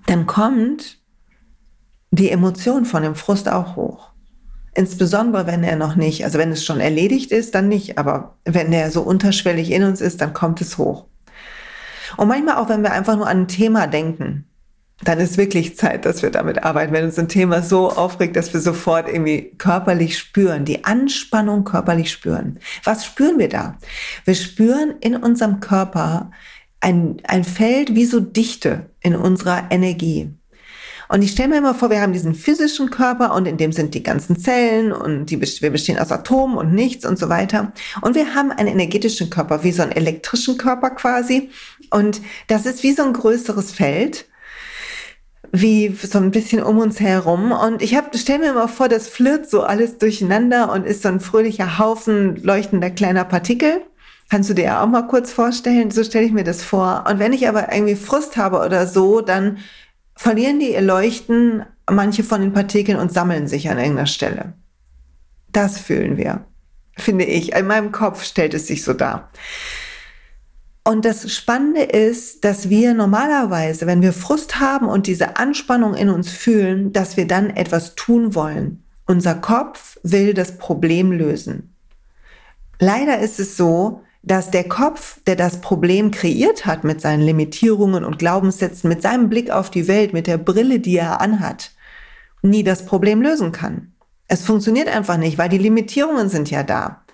dann 0.05 0.27
kommt 0.27 0.99
die 2.11 2.29
Emotion 2.29 2.85
von 2.85 3.03
dem 3.03 3.15
Frust 3.15 3.49
auch 3.49 3.75
hoch. 3.75 4.11
Insbesondere 4.73 5.47
wenn 5.47 5.63
er 5.63 5.77
noch 5.77 5.95
nicht, 5.95 6.25
also 6.25 6.37
wenn 6.37 6.51
es 6.51 6.65
schon 6.65 6.81
erledigt 6.81 7.31
ist, 7.31 7.55
dann 7.55 7.69
nicht, 7.69 7.97
aber 7.97 8.35
wenn 8.43 8.73
er 8.73 8.91
so 8.91 9.01
unterschwellig 9.01 9.71
in 9.71 9.83
uns 9.83 10.01
ist, 10.01 10.19
dann 10.19 10.33
kommt 10.33 10.59
es 10.59 10.77
hoch. 10.77 11.05
Und 12.17 12.27
manchmal 12.27 12.57
auch, 12.57 12.69
wenn 12.69 12.83
wir 12.83 12.91
einfach 12.91 13.15
nur 13.15 13.27
an 13.27 13.41
ein 13.41 13.47
Thema 13.47 13.87
denken, 13.87 14.45
dann 15.03 15.19
ist 15.19 15.37
wirklich 15.37 15.75
Zeit, 15.75 16.05
dass 16.05 16.21
wir 16.21 16.31
damit 16.31 16.63
arbeiten. 16.63 16.93
Wenn 16.93 17.05
uns 17.05 17.19
ein 17.19 17.27
Thema 17.27 17.61
so 17.61 17.89
aufregt, 17.89 18.35
dass 18.35 18.53
wir 18.53 18.61
sofort 18.61 19.07
irgendwie 19.07 19.51
körperlich 19.57 20.17
spüren, 20.17 20.63
die 20.63 20.85
Anspannung 20.85 21.65
körperlich 21.65 22.11
spüren. 22.11 22.59
Was 22.83 23.05
spüren 23.05 23.37
wir 23.37 23.49
da? 23.49 23.77
Wir 24.23 24.35
spüren 24.35 24.95
in 25.01 25.17
unserem 25.17 25.59
Körper 25.59 26.31
ein, 26.79 27.17
ein 27.27 27.43
Feld 27.43 27.95
wie 27.95 28.05
so 28.05 28.19
Dichte 28.19 28.89
in 29.01 29.15
unserer 29.15 29.69
Energie. 29.69 30.33
Und 31.07 31.23
ich 31.23 31.31
stelle 31.31 31.49
mir 31.49 31.57
immer 31.57 31.75
vor, 31.75 31.89
wir 31.89 32.01
haben 32.01 32.13
diesen 32.13 32.33
physischen 32.33 32.89
Körper 32.89 33.33
und 33.35 33.47
in 33.47 33.57
dem 33.57 33.71
sind 33.71 33.93
die 33.93 34.03
ganzen 34.03 34.39
Zellen 34.39 34.91
und 34.91 35.27
die, 35.27 35.39
wir 35.39 35.69
bestehen 35.69 35.99
aus 35.99 36.11
Atomen 36.11 36.57
und 36.57 36.73
nichts 36.73 37.05
und 37.05 37.19
so 37.19 37.29
weiter. 37.29 37.73
Und 38.01 38.15
wir 38.15 38.33
haben 38.33 38.51
einen 38.51 38.69
energetischen 38.69 39.29
Körper, 39.29 39.63
wie 39.63 39.71
so 39.71 39.83
einen 39.83 39.91
elektrischen 39.91 40.57
Körper 40.57 40.91
quasi. 40.91 41.51
Und 41.95 42.21
das 42.47 42.65
ist 42.65 42.83
wie 42.83 42.91
so 42.91 43.03
ein 43.03 43.13
größeres 43.13 43.71
Feld 43.71 44.25
wie 45.51 45.95
so 45.95 46.17
ein 46.17 46.31
bisschen 46.31 46.61
um 46.61 46.79
uns 46.79 46.99
herum. 46.99 47.53
Und 47.53 47.81
ich 47.81 47.95
habe, 47.95 48.17
stell 48.17 48.39
mir 48.39 48.49
immer 48.49 48.67
vor, 48.67 48.89
das 48.89 49.07
flirrt 49.07 49.49
so 49.49 49.63
alles 49.63 49.97
durcheinander 49.97 50.69
und 50.73 50.85
ist 50.85 51.03
so 51.03 51.07
ein 51.07 51.21
fröhlicher 51.21 51.79
Haufen 51.79 52.35
leuchtender 52.43 52.89
kleiner 52.89 53.23
Partikel. 53.23 53.81
Kannst 54.29 54.49
du 54.49 54.53
dir 54.53 54.81
auch 54.81 54.87
mal 54.87 55.07
kurz 55.07 55.31
vorstellen? 55.31 55.91
So 55.91 56.03
stelle 56.03 56.25
ich 56.25 56.33
mir 56.33 56.43
das 56.43 56.63
vor. 56.63 57.05
Und 57.09 57.19
wenn 57.19 57.31
ich 57.31 57.47
aber 57.47 57.71
irgendwie 57.71 57.95
Frust 57.95 58.35
habe 58.35 58.59
oder 58.59 58.87
so, 58.87 59.21
dann 59.21 59.59
verlieren 60.17 60.59
die 60.59 60.73
ihr 60.73 60.81
Leuchten, 60.81 61.63
manche 61.89 62.25
von 62.25 62.41
den 62.41 62.51
Partikeln 62.51 62.99
und 62.99 63.13
sammeln 63.13 63.47
sich 63.47 63.69
an 63.69 63.77
irgendeiner 63.77 64.07
Stelle. 64.07 64.53
Das 65.53 65.79
fühlen 65.79 66.17
wir, 66.17 66.43
finde 66.97 67.23
ich. 67.23 67.53
In 67.53 67.67
meinem 67.67 67.93
Kopf 67.93 68.25
stellt 68.25 68.53
es 68.53 68.67
sich 68.67 68.83
so 68.83 68.91
dar. 68.91 69.31
Und 70.87 71.03
das 71.03 71.33
Spannende 71.33 71.81
ist, 71.81 72.45
dass 72.45 72.69
wir 72.69 72.93
normalerweise, 72.93 73.87
wenn 73.87 74.03
wir 74.03 74.13
Frust 74.13 74.59
haben 74.59 74.87
und 74.87 75.07
diese 75.07 75.37
Anspannung 75.37 75.95
in 75.95 76.09
uns 76.09 76.29
fühlen, 76.29 76.93
dass 76.93 77.17
wir 77.17 77.25
dann 77.25 77.49
etwas 77.49 77.95
tun 77.95 78.35
wollen. 78.35 78.83
Unser 79.07 79.33
Kopf 79.33 79.97
will 80.03 80.35
das 80.35 80.59
Problem 80.59 81.11
lösen. 81.11 81.75
Leider 82.79 83.17
ist 83.17 83.39
es 83.39 83.57
so, 83.57 84.01
dass 84.21 84.51
der 84.51 84.67
Kopf, 84.67 85.19
der 85.25 85.35
das 85.35 85.59
Problem 85.59 86.11
kreiert 86.11 86.67
hat 86.67 86.83
mit 86.83 87.01
seinen 87.01 87.21
Limitierungen 87.21 88.03
und 88.03 88.19
Glaubenssätzen, 88.19 88.87
mit 88.87 89.01
seinem 89.01 89.27
Blick 89.27 89.49
auf 89.49 89.71
die 89.71 89.87
Welt, 89.87 90.13
mit 90.13 90.27
der 90.27 90.37
Brille, 90.37 90.79
die 90.79 90.97
er 90.97 91.19
anhat, 91.19 91.71
nie 92.43 92.63
das 92.63 92.85
Problem 92.85 93.23
lösen 93.23 93.51
kann. 93.51 93.93
Es 94.27 94.43
funktioniert 94.43 94.87
einfach 94.87 95.17
nicht, 95.17 95.39
weil 95.39 95.49
die 95.49 95.57
Limitierungen 95.57 96.29
sind 96.29 96.51
ja 96.51 96.61
da. 96.61 97.04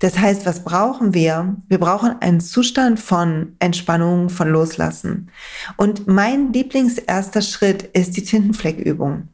Das 0.00 0.18
heißt, 0.18 0.46
was 0.46 0.64
brauchen 0.64 1.14
wir? 1.14 1.56
Wir 1.68 1.78
brauchen 1.78 2.20
einen 2.20 2.40
Zustand 2.40 3.00
von 3.00 3.56
Entspannung, 3.58 4.30
von 4.30 4.48
Loslassen. 4.48 5.30
Und 5.76 6.06
mein 6.06 6.52
Lieblingserster 6.52 7.42
Schritt 7.42 7.82
ist 7.82 8.16
die 8.16 8.22
Tintenfleckübung. 8.22 9.28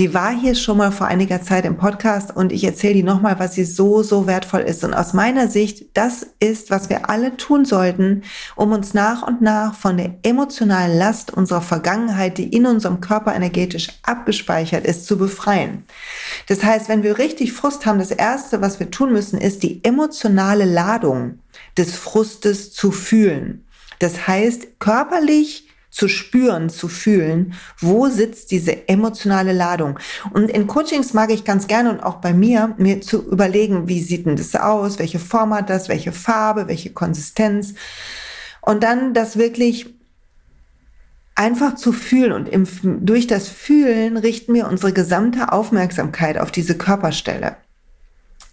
Die 0.00 0.14
war 0.14 0.32
hier 0.34 0.54
schon 0.54 0.78
mal 0.78 0.92
vor 0.92 1.08
einiger 1.08 1.42
Zeit 1.42 1.66
im 1.66 1.76
Podcast 1.76 2.34
und 2.34 2.52
ich 2.52 2.64
erzähle 2.64 2.94
die 2.94 3.02
nochmal, 3.02 3.38
was 3.38 3.54
sie 3.54 3.66
so, 3.66 4.02
so 4.02 4.26
wertvoll 4.26 4.62
ist. 4.62 4.82
Und 4.82 4.94
aus 4.94 5.12
meiner 5.12 5.46
Sicht, 5.46 5.94
das 5.94 6.26
ist, 6.40 6.70
was 6.70 6.88
wir 6.88 7.10
alle 7.10 7.36
tun 7.36 7.66
sollten, 7.66 8.22
um 8.56 8.72
uns 8.72 8.94
nach 8.94 9.22
und 9.22 9.42
nach 9.42 9.74
von 9.74 9.98
der 9.98 10.14
emotionalen 10.22 10.96
Last 10.96 11.34
unserer 11.34 11.60
Vergangenheit, 11.60 12.38
die 12.38 12.48
in 12.48 12.64
unserem 12.64 13.02
Körper 13.02 13.34
energetisch 13.34 13.88
abgespeichert 14.02 14.86
ist, 14.86 15.04
zu 15.04 15.18
befreien. 15.18 15.84
Das 16.46 16.64
heißt, 16.64 16.88
wenn 16.88 17.02
wir 17.02 17.18
richtig 17.18 17.52
Frust 17.52 17.84
haben, 17.84 17.98
das 17.98 18.10
Erste, 18.10 18.62
was 18.62 18.80
wir 18.80 18.90
tun 18.90 19.12
müssen, 19.12 19.38
ist 19.38 19.62
die 19.62 19.84
emotionale 19.84 20.64
Ladung 20.64 21.40
des 21.76 21.94
Frustes 21.94 22.72
zu 22.72 22.90
fühlen. 22.90 23.66
Das 23.98 24.26
heißt, 24.26 24.80
körperlich 24.80 25.69
zu 25.90 26.08
spüren, 26.08 26.70
zu 26.70 26.88
fühlen, 26.88 27.54
wo 27.78 28.08
sitzt 28.08 28.50
diese 28.52 28.88
emotionale 28.88 29.52
Ladung. 29.52 29.98
Und 30.32 30.50
in 30.50 30.66
Coachings 30.66 31.14
mag 31.14 31.30
ich 31.30 31.44
ganz 31.44 31.66
gerne 31.66 31.90
und 31.90 32.00
auch 32.00 32.16
bei 32.16 32.32
mir, 32.32 32.74
mir 32.78 33.00
zu 33.00 33.22
überlegen, 33.28 33.88
wie 33.88 34.00
sieht 34.00 34.26
denn 34.26 34.36
das 34.36 34.54
aus, 34.54 34.98
welche 34.98 35.18
Form 35.18 35.52
hat 35.52 35.68
das, 35.68 35.88
welche 35.88 36.12
Farbe, 36.12 36.68
welche 36.68 36.90
Konsistenz. 36.90 37.74
Und 38.60 38.82
dann 38.82 39.14
das 39.14 39.36
wirklich 39.36 39.94
einfach 41.34 41.74
zu 41.74 41.92
fühlen 41.92 42.32
und 42.32 42.48
im, 42.48 42.66
durch 43.04 43.26
das 43.26 43.48
Fühlen 43.48 44.16
richten 44.16 44.52
wir 44.52 44.68
unsere 44.68 44.92
gesamte 44.92 45.52
Aufmerksamkeit 45.52 46.38
auf 46.38 46.52
diese 46.52 46.76
Körperstelle. 46.76 47.56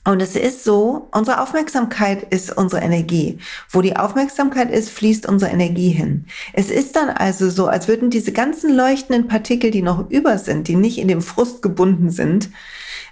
Und 0.08 0.22
es 0.22 0.38
ist 0.38 0.64
so, 0.64 1.10
unsere 1.12 1.42
Aufmerksamkeit 1.42 2.24
ist 2.34 2.56
unsere 2.56 2.82
Energie. 2.82 3.40
Wo 3.70 3.82
die 3.82 3.98
Aufmerksamkeit 3.98 4.72
ist, 4.72 4.90
fließt 4.90 5.26
unsere 5.28 5.52
Energie 5.52 5.90
hin. 5.90 6.28
Es 6.54 6.72
ist 6.72 6.96
dann 6.96 7.10
also 7.10 7.50
so, 7.50 7.68
als 7.68 7.90
würden 7.90 8.10
diese 8.10 8.32
ganzen 8.32 8.74
leuchtenden 8.74 9.28
Partikel, 9.28 9.70
die 9.70 9.82
noch 9.82 10.10
über 10.10 10.38
sind, 10.38 10.70
die 10.70 10.78
nicht 10.78 10.98
in 10.98 11.10
dem 11.10 11.22
Frust 11.22 11.62
gebunden 11.62 12.10
sind, 12.10 12.50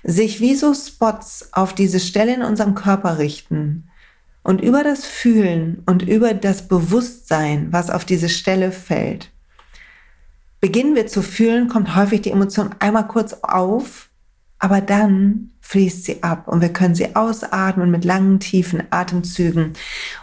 sich 0.04 0.40
wie 0.40 0.56
so 0.56 0.74
Spots 0.74 1.50
auf 1.52 1.74
diese 1.74 2.00
Stelle 2.00 2.34
in 2.34 2.44
unserem 2.44 2.76
Körper 2.76 3.18
richten. 3.18 3.90
Und 4.42 4.62
über 4.62 4.82
das 4.82 5.04
Fühlen 5.04 5.84
und 5.86 6.02
über 6.02 6.34
das 6.34 6.70
Bewusstsein, 6.70 7.74
was 7.74 7.90
auf 7.90 8.06
diese 8.06 8.30
Stelle 8.30 8.72
fällt, 8.72 9.32
beginnen 10.62 10.96
wir 10.96 11.08
zu 11.08 11.22
fühlen, 11.22 11.68
kommt 11.68 11.94
häufig 11.98 12.22
die 12.22 12.32
Emotion 12.32 12.70
einmal 12.80 13.10
kurz 13.10 13.34
auf 13.42 14.10
aber 14.60 14.82
dann 14.82 15.52
fließt 15.62 16.06
sie 16.06 16.24
ab 16.24 16.48
und 16.48 16.62
wir 16.62 16.70
können 16.70 16.96
sie 16.96 17.16
ausatmen 17.16 17.92
mit 17.92 18.06
langen, 18.06 18.40
tiefen 18.40 18.84
Atemzügen. 18.92 19.74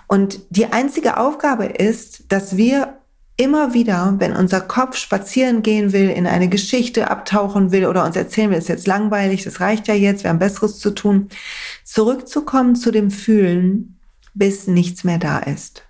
Und 0.06 0.40
die 0.50 0.66
einzige 0.66 1.16
Aufgabe 1.16 1.66
ist, 1.66 2.32
dass 2.32 2.56
wir 2.56 2.98
immer 3.36 3.74
wieder, 3.74 4.14
wenn 4.18 4.36
unser 4.36 4.60
Kopf 4.60 4.96
spazieren 4.96 5.62
gehen 5.62 5.92
will, 5.92 6.10
in 6.10 6.26
eine 6.26 6.48
Geschichte 6.48 7.10
abtauchen 7.10 7.72
will 7.72 7.86
oder 7.86 8.04
uns 8.04 8.14
erzählen 8.14 8.50
will, 8.50 8.58
ist 8.58 8.68
jetzt 8.68 8.86
langweilig, 8.86 9.42
das 9.42 9.60
reicht 9.60 9.88
ja 9.88 9.94
jetzt, 9.94 10.22
wir 10.22 10.30
haben 10.30 10.38
Besseres 10.38 10.78
zu 10.78 10.90
tun, 10.90 11.28
zurückzukommen 11.84 12.76
zu 12.76 12.90
dem 12.90 13.10
Fühlen, 13.10 13.98
bis 14.34 14.66
nichts 14.66 15.02
mehr 15.02 15.18
da 15.18 15.38
ist. 15.38 15.82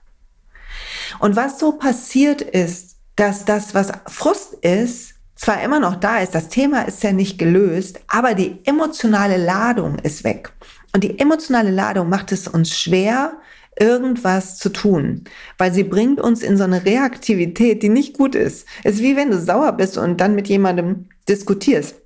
Und 1.18 1.36
was 1.36 1.58
so 1.58 1.72
passiert 1.72 2.40
ist, 2.40 2.96
dass 3.16 3.44
das, 3.44 3.74
was 3.74 3.92
Frust 4.06 4.54
ist, 4.54 5.11
zwar 5.42 5.60
immer 5.62 5.80
noch 5.80 5.96
da 5.96 6.20
ist, 6.20 6.36
das 6.36 6.48
Thema 6.48 6.82
ist 6.82 7.02
ja 7.02 7.12
nicht 7.12 7.36
gelöst, 7.36 7.98
aber 8.06 8.34
die 8.34 8.60
emotionale 8.64 9.36
Ladung 9.36 9.98
ist 9.98 10.22
weg. 10.22 10.52
Und 10.94 11.02
die 11.02 11.18
emotionale 11.18 11.72
Ladung 11.72 12.08
macht 12.08 12.30
es 12.30 12.46
uns 12.46 12.78
schwer, 12.78 13.32
irgendwas 13.80 14.58
zu 14.58 14.68
tun, 14.68 15.24
weil 15.58 15.72
sie 15.72 15.82
bringt 15.82 16.20
uns 16.20 16.42
in 16.42 16.56
so 16.56 16.62
eine 16.62 16.84
Reaktivität, 16.84 17.82
die 17.82 17.88
nicht 17.88 18.16
gut 18.16 18.36
ist. 18.36 18.68
Es 18.84 18.96
ist 18.96 19.02
wie 19.02 19.16
wenn 19.16 19.30
du 19.30 19.40
sauer 19.40 19.72
bist 19.72 19.98
und 19.98 20.20
dann 20.20 20.36
mit 20.36 20.46
jemandem 20.48 21.08
diskutierst. 21.28 21.96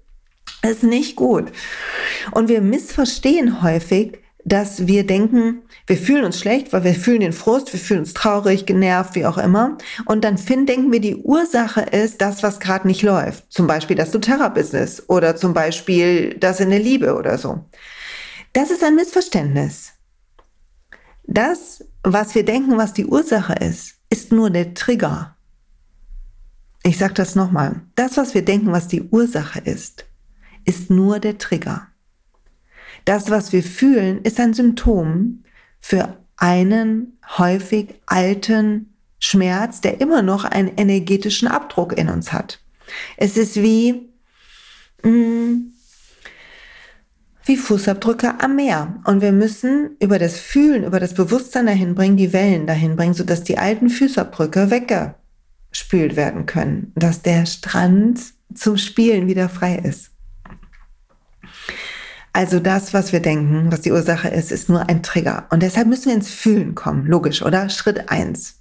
Das 0.62 0.70
ist 0.72 0.82
nicht 0.84 1.16
gut. 1.16 1.52
Und 2.30 2.48
wir 2.48 2.62
missverstehen 2.62 3.62
häufig, 3.62 4.18
dass 4.46 4.86
wir 4.86 5.04
denken, 5.04 5.62
wir 5.88 5.96
fühlen 5.96 6.24
uns 6.24 6.38
schlecht, 6.38 6.72
weil 6.72 6.84
wir 6.84 6.94
fühlen 6.94 7.18
den 7.18 7.32
Frust, 7.32 7.72
wir 7.72 7.80
fühlen 7.80 8.00
uns 8.00 8.14
traurig, 8.14 8.64
genervt, 8.64 9.16
wie 9.16 9.26
auch 9.26 9.38
immer. 9.38 9.76
Und 10.04 10.22
dann 10.22 10.38
finden, 10.38 10.66
denken 10.66 10.92
wir, 10.92 11.00
die 11.00 11.16
Ursache 11.16 11.80
ist 11.80 12.20
das, 12.20 12.44
was 12.44 12.60
gerade 12.60 12.86
nicht 12.86 13.02
läuft. 13.02 13.52
Zum 13.52 13.66
Beispiel 13.66 13.96
das 13.96 14.12
doTERRA-Business 14.12 15.08
oder 15.08 15.34
zum 15.34 15.52
Beispiel 15.52 16.34
das 16.38 16.60
in 16.60 16.70
der 16.70 16.78
Liebe 16.78 17.16
oder 17.16 17.38
so. 17.38 17.64
Das 18.52 18.70
ist 18.70 18.84
ein 18.84 18.94
Missverständnis. 18.94 19.94
Das, 21.24 21.84
was 22.04 22.36
wir 22.36 22.44
denken, 22.44 22.78
was 22.78 22.92
die 22.92 23.06
Ursache 23.06 23.54
ist, 23.54 23.96
ist 24.10 24.30
nur 24.30 24.50
der 24.50 24.74
Trigger. 24.74 25.34
Ich 26.84 26.98
sage 26.98 27.14
das 27.14 27.34
nochmal. 27.34 27.80
Das, 27.96 28.16
was 28.16 28.32
wir 28.32 28.44
denken, 28.44 28.70
was 28.70 28.86
die 28.86 29.02
Ursache 29.02 29.58
ist, 29.58 30.04
ist 30.64 30.88
nur 30.88 31.18
der 31.18 31.36
Trigger. 31.36 31.88
Das, 33.06 33.30
was 33.30 33.52
wir 33.52 33.62
fühlen, 33.62 34.20
ist 34.22 34.38
ein 34.40 34.52
Symptom 34.52 35.44
für 35.80 36.18
einen 36.36 37.18
häufig 37.38 37.94
alten 38.04 38.94
Schmerz, 39.20 39.80
der 39.80 40.00
immer 40.00 40.22
noch 40.22 40.44
einen 40.44 40.72
energetischen 40.76 41.48
Abdruck 41.48 41.96
in 41.96 42.08
uns 42.08 42.32
hat. 42.32 42.60
Es 43.16 43.36
ist 43.36 43.56
wie, 43.62 44.10
mh, 45.04 45.10
mm, 45.10 45.72
wie 47.44 47.56
Fußabdrücke 47.56 48.40
am 48.40 48.56
Meer. 48.56 49.00
Und 49.04 49.20
wir 49.20 49.30
müssen 49.30 49.96
über 50.00 50.18
das 50.18 50.40
Fühlen, 50.40 50.82
über 50.82 50.98
das 50.98 51.14
Bewusstsein 51.14 51.66
dahin 51.66 51.94
bringen, 51.94 52.16
die 52.16 52.32
Wellen 52.32 52.66
dahin 52.66 52.96
bringen, 52.96 53.14
sodass 53.14 53.44
die 53.44 53.56
alten 53.56 53.88
Fußabdrücke 53.88 54.72
weggespült 54.72 56.16
werden 56.16 56.46
können, 56.46 56.90
dass 56.96 57.22
der 57.22 57.46
Strand 57.46 58.20
zum 58.52 58.76
Spielen 58.76 59.28
wieder 59.28 59.48
frei 59.48 59.76
ist. 59.76 60.10
Also 62.36 62.60
das, 62.60 62.92
was 62.92 63.14
wir 63.14 63.20
denken, 63.20 63.72
was 63.72 63.80
die 63.80 63.92
Ursache 63.92 64.28
ist, 64.28 64.52
ist 64.52 64.68
nur 64.68 64.90
ein 64.90 65.02
Trigger. 65.02 65.46
Und 65.48 65.62
deshalb 65.62 65.86
müssen 65.86 66.08
wir 66.08 66.14
ins 66.14 66.28
Fühlen 66.28 66.74
kommen. 66.74 67.06
Logisch, 67.06 67.40
oder? 67.40 67.70
Schritt 67.70 68.10
eins. 68.10 68.60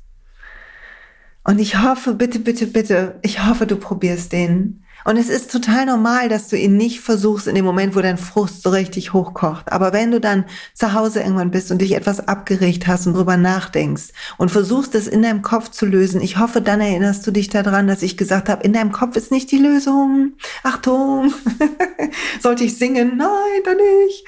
Und 1.43 1.59
ich 1.59 1.77
hoffe, 1.77 2.13
bitte, 2.13 2.39
bitte, 2.39 2.67
bitte, 2.67 3.19
ich 3.21 3.45
hoffe, 3.45 3.67
du 3.67 3.75
probierst 3.75 4.31
den 4.31 4.84
und 5.05 5.17
es 5.17 5.29
ist 5.29 5.51
total 5.51 5.85
normal, 5.85 6.29
dass 6.29 6.47
du 6.47 6.57
ihn 6.57 6.77
nicht 6.77 6.99
versuchst 6.99 7.45
in 7.45 7.53
dem 7.53 7.63
Moment, 7.63 7.95
wo 7.95 8.01
dein 8.01 8.17
Frust 8.17 8.63
so 8.63 8.71
richtig 8.71 9.13
hochkocht. 9.13 9.71
Aber 9.71 9.93
wenn 9.93 10.09
du 10.09 10.19
dann 10.19 10.45
zu 10.73 10.93
Hause 10.93 11.21
irgendwann 11.21 11.51
bist 11.51 11.69
und 11.71 11.79
dich 11.79 11.93
etwas 11.93 12.27
abgeregt 12.27 12.87
hast 12.87 13.05
und 13.05 13.13
drüber 13.13 13.37
nachdenkst 13.37 14.05
und 14.37 14.49
versuchst 14.49 14.95
es 14.95 15.07
in 15.07 15.21
deinem 15.21 15.43
Kopf 15.43 15.69
zu 15.69 15.85
lösen, 15.85 16.21
ich 16.21 16.39
hoffe, 16.39 16.59
dann 16.59 16.81
erinnerst 16.81 17.25
du 17.27 17.29
dich 17.29 17.49
daran, 17.49 17.87
dass 17.87 18.01
ich 18.01 18.17
gesagt 18.17 18.49
habe, 18.49 18.63
in 18.63 18.73
deinem 18.73 18.91
Kopf 18.91 19.15
ist 19.15 19.31
nicht 19.31 19.51
die 19.51 19.59
Lösung. 19.59 20.33
Achtung, 20.63 21.31
sollte 22.41 22.63
ich 22.63 22.75
singen? 22.75 23.15
Nein, 23.15 23.29
da 23.63 23.71
nicht. 23.75 24.25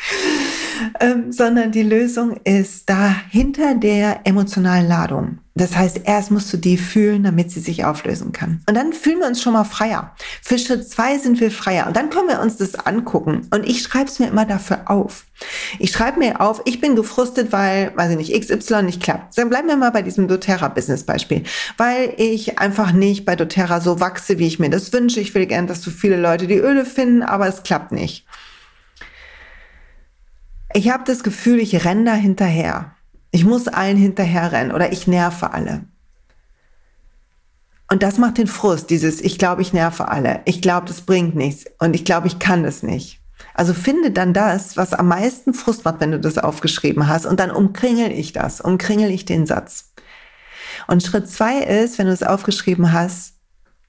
Ähm, 0.99 1.31
sondern 1.31 1.71
die 1.71 1.83
Lösung 1.83 2.37
ist 2.43 2.87
da 2.87 3.15
hinter 3.31 3.73
der 3.73 4.21
emotionalen 4.25 4.87
Ladung. 4.87 5.39
Das 5.57 5.75
heißt, 5.75 6.01
erst 6.03 6.29
musst 6.29 6.53
du 6.53 6.57
die 6.57 6.77
fühlen, 6.77 7.23
damit 7.23 7.49
sie 7.49 7.59
sich 7.59 7.83
auflösen 7.83 8.31
kann. 8.31 8.61
Und 8.67 8.75
dann 8.75 8.93
fühlen 8.93 9.19
wir 9.19 9.27
uns 9.27 9.41
schon 9.41 9.53
mal 9.53 9.63
freier. 9.63 10.15
Für 10.41 10.59
Schritt 10.59 10.87
zwei 10.87 11.17
sind 11.17 11.39
wir 11.39 11.49
freier. 11.49 11.87
Und 11.87 11.95
dann 11.95 12.11
können 12.11 12.27
wir 12.27 12.41
uns 12.41 12.57
das 12.57 12.75
angucken. 12.75 13.47
Und 13.49 13.67
ich 13.67 13.81
schreibe 13.81 14.05
es 14.05 14.19
mir 14.19 14.27
immer 14.27 14.45
dafür 14.45 14.89
auf. 14.91 15.25
Ich 15.79 15.91
schreibe 15.91 16.19
mir 16.19 16.41
auf, 16.41 16.61
ich 16.65 16.79
bin 16.79 16.95
gefrustet, 16.95 17.51
weil, 17.51 17.91
weiß 17.95 18.11
ich 18.11 18.17
nicht, 18.17 18.39
XY 18.39 18.83
nicht 18.83 19.01
klappt. 19.01 19.35
Dann 19.37 19.49
bleiben 19.49 19.67
wir 19.67 19.77
mal 19.77 19.91
bei 19.91 20.03
diesem 20.03 20.27
doTERRA-Business-Beispiel. 20.27 21.43
Weil 21.77 22.13
ich 22.17 22.59
einfach 22.59 22.91
nicht 22.91 23.25
bei 23.25 23.35
doTERRA 23.35 23.81
so 23.81 23.99
wachse, 23.99 24.37
wie 24.37 24.47
ich 24.47 24.59
mir 24.59 24.69
das 24.69 24.93
wünsche. 24.93 25.19
Ich 25.19 25.33
will 25.33 25.47
gern, 25.47 25.65
dass 25.65 25.81
so 25.81 25.89
viele 25.89 26.17
Leute 26.17 26.45
die 26.45 26.57
Öle 26.57 26.85
finden, 26.85 27.23
aber 27.23 27.47
es 27.47 27.63
klappt 27.63 27.91
nicht. 27.91 28.27
Ich 30.73 30.91
habe 30.91 31.03
das 31.05 31.23
Gefühl, 31.23 31.59
ich 31.59 31.85
renne 31.85 32.03
da 32.03 32.13
hinterher. 32.13 32.96
Ich 33.31 33.45
muss 33.45 33.67
allen 33.67 33.97
hinterherrennen 33.97 34.71
oder 34.71 34.91
ich 34.91 35.07
nerve 35.07 35.51
alle. 35.53 35.83
Und 37.89 38.03
das 38.03 38.17
macht 38.17 38.37
den 38.37 38.47
Frust, 38.47 38.89
dieses, 38.89 39.21
ich 39.21 39.37
glaube, 39.37 39.61
ich 39.61 39.73
nerve 39.73 40.09
alle. 40.09 40.41
Ich 40.45 40.61
glaube, 40.61 40.87
das 40.87 41.01
bringt 41.01 41.35
nichts. 41.35 41.65
Und 41.79 41.95
ich 41.95 42.03
glaube, 42.03 42.27
ich 42.27 42.39
kann 42.39 42.63
das 42.63 42.83
nicht. 42.83 43.21
Also 43.53 43.73
finde 43.73 44.11
dann 44.11 44.33
das, 44.33 44.77
was 44.77 44.93
am 44.93 45.07
meisten 45.07 45.53
Frust 45.53 45.85
macht, 45.85 46.01
wenn 46.01 46.11
du 46.11 46.19
das 46.19 46.37
aufgeschrieben 46.37 47.07
hast. 47.07 47.25
Und 47.25 47.39
dann 47.39 47.51
umkringel 47.51 48.11
ich 48.11 48.33
das, 48.33 48.61
umkringel 48.61 49.09
ich 49.09 49.25
den 49.25 49.45
Satz. 49.45 49.93
Und 50.87 51.01
Schritt 51.01 51.29
zwei 51.29 51.59
ist, 51.59 51.97
wenn 51.97 52.07
du 52.07 52.13
es 52.13 52.23
aufgeschrieben 52.23 52.91
hast, 52.91 53.33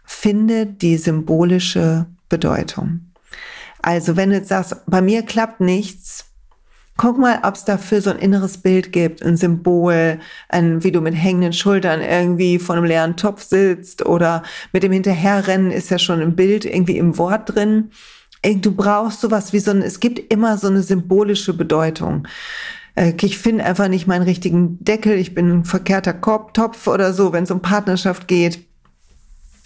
finde 0.04 0.66
die 0.66 0.96
symbolische 0.96 2.06
Bedeutung. 2.28 3.12
Also 3.82 4.16
wenn 4.16 4.30
du 4.30 4.36
jetzt 4.36 4.48
sagst, 4.48 4.76
bei 4.86 5.02
mir 5.02 5.22
klappt 5.22 5.60
nichts, 5.60 6.26
Guck 6.98 7.16
mal, 7.16 7.38
ob 7.44 7.54
es 7.54 7.64
dafür 7.64 8.02
so 8.02 8.10
ein 8.10 8.18
inneres 8.18 8.58
Bild 8.58 8.90
gibt, 8.90 9.22
ein 9.22 9.36
Symbol, 9.36 10.18
ein, 10.48 10.82
wie 10.82 10.90
du 10.90 11.00
mit 11.00 11.14
hängenden 11.14 11.52
Schultern 11.52 12.00
irgendwie 12.02 12.58
vor 12.58 12.74
einem 12.74 12.84
leeren 12.84 13.16
Topf 13.16 13.44
sitzt 13.44 14.04
oder 14.04 14.42
mit 14.72 14.82
dem 14.82 14.90
Hinterherrennen 14.90 15.70
ist 15.70 15.90
ja 15.90 16.00
schon 16.00 16.20
ein 16.20 16.34
Bild 16.34 16.64
irgendwie 16.64 16.98
im 16.98 17.16
Wort 17.16 17.54
drin. 17.54 17.90
Du 18.44 18.72
brauchst 18.72 19.20
sowas 19.20 19.52
wie 19.52 19.60
so 19.60 19.70
ein, 19.70 19.82
es 19.82 20.00
gibt 20.00 20.32
immer 20.32 20.58
so 20.58 20.66
eine 20.66 20.82
symbolische 20.82 21.54
Bedeutung. 21.54 22.26
Äh, 22.96 23.14
ich 23.22 23.38
finde 23.38 23.64
einfach 23.64 23.86
nicht 23.86 24.08
meinen 24.08 24.24
richtigen 24.24 24.84
Deckel, 24.84 25.18
ich 25.18 25.36
bin 25.36 25.50
ein 25.50 25.64
verkehrter 25.64 26.12
Korb, 26.12 26.52
Topf 26.52 26.88
oder 26.88 27.12
so, 27.12 27.32
wenn 27.32 27.44
es 27.44 27.52
um 27.52 27.62
Partnerschaft 27.62 28.26
geht. 28.26 28.58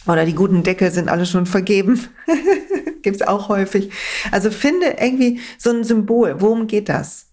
Oder 0.06 0.26
die 0.26 0.34
guten 0.34 0.64
Deckel 0.64 0.90
sind 0.90 1.08
alle 1.08 1.24
schon 1.24 1.46
vergeben. 1.46 1.98
Gibt 3.02 3.16
es 3.16 3.26
auch 3.26 3.48
häufig. 3.48 3.90
Also 4.30 4.50
finde 4.50 4.96
irgendwie 5.00 5.40
so 5.58 5.70
ein 5.70 5.84
Symbol. 5.84 6.36
Worum 6.40 6.66
geht 6.66 6.88
das? 6.88 7.26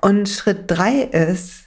Und 0.00 0.28
Schritt 0.28 0.64
drei 0.66 1.02
ist, 1.02 1.66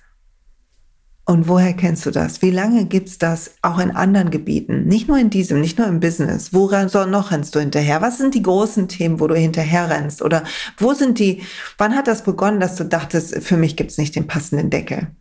und 1.30 1.47
woher 1.47 1.73
kennst 1.73 2.08
du 2.08 2.10
das? 2.10 2.41
Wie 2.41 2.49
lange 2.49 2.86
gibt's 2.86 3.19
das 3.19 3.52
auch 3.62 3.78
in 3.78 3.91
anderen 3.91 4.32
Gebieten? 4.32 4.86
Nicht 4.88 5.08
nur 5.08 5.19
in 5.19 5.30
diesem, 5.30 5.62
nicht 5.62 5.78
nur 5.78 5.86
im 5.86 5.99
Business. 5.99 6.56
Woran 6.56 6.89
soll 6.89 7.06
noch 7.06 7.30
rennst 7.30 7.54
du 7.54 7.60
hinterher? 7.60 8.02
Was 8.02 8.17
sind 8.17 8.34
die 8.34 8.41
großen 8.41 8.88
Themen, 8.88 9.19
wo 9.19 9.28
du 9.28 9.36
hinterher 9.36 9.91
rennst? 9.91 10.23
Oder 10.23 10.43
wo 10.80 10.95
sind 10.95 11.19
die, 11.19 11.43
wann 11.78 11.95
hat 11.95 12.08
das 12.08 12.23
begonnen, 12.23 12.60
dass 12.60 12.78
du 12.78 12.84
dachtest, 12.84 13.43
für 13.43 13.58
mich 13.58 13.75
gibt's 13.75 13.99
nicht 13.99 14.15
den 14.15 14.25
passenden 14.25 14.71
Deckel? 14.71 15.12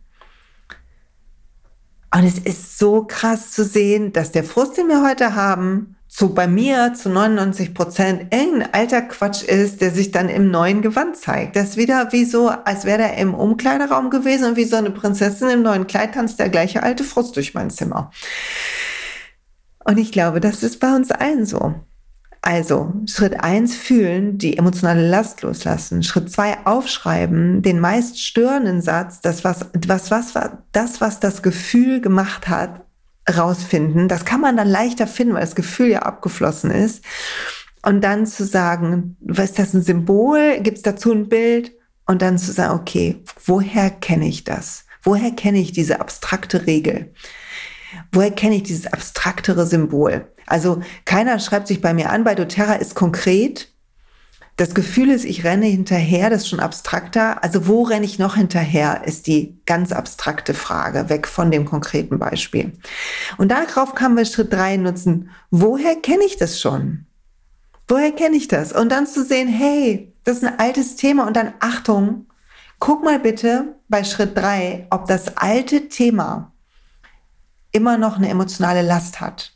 Und 2.11 2.23
es 2.23 2.39
ist 2.39 2.79
so 2.79 3.03
krass 3.03 3.51
zu 3.51 3.63
sehen, 3.63 4.11
dass 4.11 4.31
der 4.31 4.43
Frust, 4.43 4.77
den 4.77 4.87
wir 4.87 5.07
heute 5.07 5.35
haben, 5.35 5.95
zu 6.09 6.33
bei 6.33 6.47
mir 6.47 6.95
zu 6.95 7.07
99 7.09 7.75
Prozent 7.75 8.33
irgendein 8.33 8.73
alter 8.73 9.03
Quatsch 9.03 9.43
ist, 9.43 9.79
der 9.79 9.91
sich 9.91 10.09
dann 10.09 10.27
im 10.27 10.49
neuen 10.49 10.81
Gewand 10.81 11.15
zeigt. 11.15 11.55
Das 11.55 11.69
ist 11.69 11.77
wieder 11.77 12.11
wie 12.11 12.25
so, 12.25 12.49
als 12.49 12.83
wäre 12.83 13.03
er 13.03 13.17
im 13.17 13.35
Umkleideraum 13.35 14.09
gewesen 14.09 14.45
und 14.45 14.57
wie 14.57 14.65
so 14.65 14.75
eine 14.75 14.89
Prinzessin 14.89 15.49
im 15.49 15.61
neuen 15.61 15.85
Kleid 15.85 16.15
tanzt 16.15 16.39
der 16.39 16.49
gleiche 16.49 16.81
alte 16.81 17.03
Frust 17.03 17.35
durch 17.35 17.53
mein 17.53 17.69
Zimmer. 17.69 18.11
Und 19.85 19.99
ich 19.99 20.11
glaube, 20.11 20.39
das 20.39 20.63
ist 20.63 20.79
bei 20.79 20.95
uns 20.95 21.11
allen 21.11 21.45
so. 21.45 21.75
Also 22.41 22.93
Schritt 23.05 23.39
eins 23.41 23.75
fühlen, 23.75 24.37
die 24.39 24.57
emotionale 24.57 25.07
Last 25.07 25.43
loslassen. 25.43 26.01
Schritt 26.01 26.31
zwei 26.31 26.57
aufschreiben, 26.65 27.61
den 27.61 27.79
meist 27.79 28.19
störenden 28.19 28.81
Satz, 28.81 29.21
das 29.21 29.43
was, 29.43 29.67
was, 29.87 30.09
was, 30.09 30.33
das, 30.71 31.01
was 31.01 31.19
das 31.19 31.43
Gefühl 31.43 32.01
gemacht 32.01 32.47
hat, 32.47 32.81
rausfinden. 33.37 34.07
Das 34.07 34.25
kann 34.25 34.41
man 34.41 34.57
dann 34.57 34.67
leichter 34.67 35.07
finden, 35.07 35.33
weil 35.33 35.41
das 35.41 35.55
Gefühl 35.55 35.87
ja 35.87 35.99
abgeflossen 35.99 36.71
ist. 36.71 37.03
Und 37.83 38.01
dann 38.01 38.25
zu 38.25 38.45
sagen, 38.45 39.15
was 39.21 39.51
ist 39.51 39.59
das 39.59 39.73
ein 39.73 39.81
Symbol? 39.81 40.59
Gibt 40.61 40.77
es 40.77 40.83
dazu 40.83 41.11
ein 41.11 41.29
Bild? 41.29 41.71
Und 42.05 42.21
dann 42.21 42.37
zu 42.37 42.51
sagen, 42.51 42.79
okay, 42.79 43.23
woher 43.45 43.89
kenne 43.89 44.27
ich 44.27 44.43
das? 44.43 44.85
Woher 45.03 45.31
kenne 45.31 45.59
ich 45.59 45.71
diese 45.71 46.01
abstrakte 46.01 46.65
Regel? 46.65 47.13
Woher 48.11 48.31
kenne 48.31 48.55
ich 48.55 48.63
dieses 48.63 48.87
abstraktere 48.87 49.65
Symbol? 49.65 50.27
Also 50.45 50.81
keiner 51.05 51.39
schreibt 51.39 51.67
sich 51.67 51.81
bei 51.81 51.93
mir 51.93 52.09
an, 52.09 52.23
bei 52.23 52.35
doTERRA 52.35 52.73
ist 52.73 52.95
konkret. 52.95 53.68
Das 54.59 54.75
Gefühl 54.75 55.09
ist, 55.09 55.23
ich 55.23 55.45
renne 55.45 55.67
hinterher, 55.67 56.29
das 56.29 56.41
ist 56.41 56.49
schon 56.49 56.59
abstrakter. 56.59 57.41
Also 57.45 57.65
wo 57.65 57.83
renne 57.83 58.03
ich 58.03 58.19
noch 58.19 58.35
hinterher, 58.35 59.03
ist 59.05 59.27
die 59.27 59.57
ganz 59.65 59.93
abstrakte 59.93 60.53
Frage, 60.53 61.07
weg 61.07 61.27
von 61.27 61.49
dem 61.49 61.63
konkreten 61.63 62.19
Beispiel. 62.19 62.73
Und 63.37 63.51
darauf 63.51 63.95
kann 63.95 64.17
wir 64.17 64.25
Schritt 64.25 64.51
drei 64.51 64.75
nutzen. 64.75 65.29
Woher 65.49 65.95
kenne 65.95 66.25
ich 66.25 66.35
das 66.35 66.59
schon? 66.59 67.05
Woher 67.87 68.11
kenne 68.11 68.35
ich 68.35 68.49
das? 68.49 68.73
Und 68.73 68.91
dann 68.91 69.07
zu 69.07 69.23
sehen, 69.23 69.47
hey, 69.47 70.13
das 70.25 70.39
ist 70.39 70.43
ein 70.43 70.59
altes 70.59 70.97
Thema 70.97 71.25
und 71.25 71.37
dann 71.37 71.53
Achtung, 71.61 72.27
guck 72.79 73.01
mal 73.01 73.17
bitte 73.17 73.77
bei 73.87 74.03
Schritt 74.03 74.37
drei, 74.37 74.87
ob 74.89 75.07
das 75.07 75.37
alte 75.37 75.87
Thema 75.87 76.51
immer 77.71 77.97
noch 77.97 78.17
eine 78.17 78.27
emotionale 78.27 78.81
Last 78.81 79.21
hat. 79.21 79.53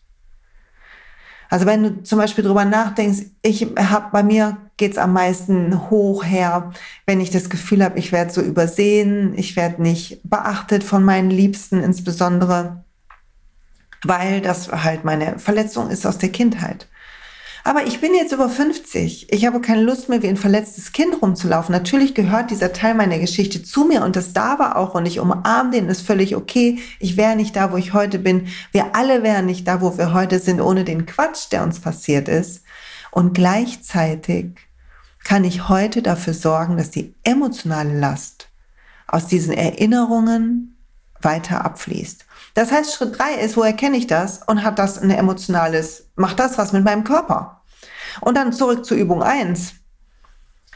Also 1.50 1.66
wenn 1.66 1.84
du 1.84 2.04
zum 2.04 2.20
Beispiel 2.20 2.46
drüber 2.46 2.64
nachdenkst, 2.64 3.24
ich 3.42 3.68
habe 3.78 4.08
bei 4.14 4.24
mir 4.24 4.63
geht's 4.78 4.98
am 4.98 5.14
meisten 5.14 5.90
hoch 5.90 6.24
her, 6.24 6.72
wenn 7.06 7.22
ich 7.22 7.30
das 7.30 7.50
Gefühl 7.50 7.84
habe, 7.84 8.00
ich 8.00 8.12
werde 8.12 8.32
so 8.32 8.42
übersehen, 8.42 9.34
ich 9.38 9.56
werde 9.56 9.82
nicht 9.82 10.22
beachtet 10.24 10.84
von 10.84 11.04
meinen 11.04 11.30
Liebsten 11.30 11.84
insbesondere, 11.84 12.84
weil 14.04 14.42
das 14.42 14.72
halt 14.72 15.04
meine 15.04 15.40
Verletzung 15.40 15.90
ist 15.90 16.06
aus 16.06 16.18
der 16.18 16.30
Kindheit. 16.30 16.88
Aber 17.66 17.88
ich 17.88 18.02
bin 18.02 18.14
jetzt 18.14 18.34
über 18.34 18.50
50. 18.50 19.32
Ich 19.32 19.46
habe 19.46 19.62
keine 19.62 19.84
Lust 19.84 20.10
mehr, 20.10 20.22
wie 20.22 20.28
ein 20.28 20.36
verletztes 20.36 20.92
Kind 20.92 21.22
rumzulaufen. 21.22 21.72
Natürlich 21.72 22.14
gehört 22.14 22.52
dieser 22.52 22.74
Teil 22.74 22.94
meiner 22.94 23.20
Geschichte 23.20 23.64
zu 23.64 23.86
mir 23.86 24.04
und 24.04 24.18
das 24.18 24.34
darf 24.34 24.60
er 24.60 24.76
auch 24.76 24.96
und 24.96 25.06
ich 25.06 25.22
umarme 25.22 25.72
den, 25.72 25.88
ist 25.88 26.06
völlig 26.06 26.36
okay. 26.36 26.80
Ich 27.00 27.16
wäre 27.16 27.38
nicht 27.38 27.56
da, 27.56 27.72
wo 27.72 27.78
ich 27.78 27.94
heute 27.94 28.20
bin. 28.20 28.48
Wir 28.74 28.96
alle 28.96 29.24
wären 29.24 29.46
nicht 29.46 29.66
da, 29.66 29.80
wo 29.80 29.98
wir 29.98 30.14
heute 30.14 30.40
sind, 30.40 30.60
ohne 30.60 30.84
den 30.84 31.06
Quatsch, 31.06 31.52
der 31.54 31.64
uns 31.64 31.80
passiert 31.80 32.28
ist. 32.28 32.63
Und 33.14 33.36
gleichzeitig 33.36 34.56
kann 35.24 35.44
ich 35.44 35.70
heute 35.70 36.02
dafür 36.02 36.34
sorgen, 36.34 36.78
dass 36.78 36.90
die 36.90 37.14
emotionale 37.24 37.96
Last 38.00 38.50
aus 39.06 39.28
diesen 39.28 39.54
Erinnerungen 39.54 40.76
weiter 41.22 41.64
abfließt. 41.64 42.26
Das 42.56 42.72
heißt, 42.72 42.92
Schritt 42.92 43.20
drei 43.20 43.36
ist, 43.36 43.56
wo 43.56 43.62
erkenne 43.62 43.98
ich 43.98 44.08
das 44.08 44.42
und 44.42 44.64
hat 44.64 44.80
das 44.80 44.98
ein 44.98 45.12
emotionales, 45.12 46.10
macht 46.16 46.40
das 46.40 46.58
was 46.58 46.74
mit 46.74 46.84
meinem 46.84 47.04
Körper? 47.04 47.62
Und 48.20 48.36
dann 48.36 48.52
zurück 48.52 48.84
zur 48.84 48.98
Übung 48.98 49.22
eins. 49.22 49.74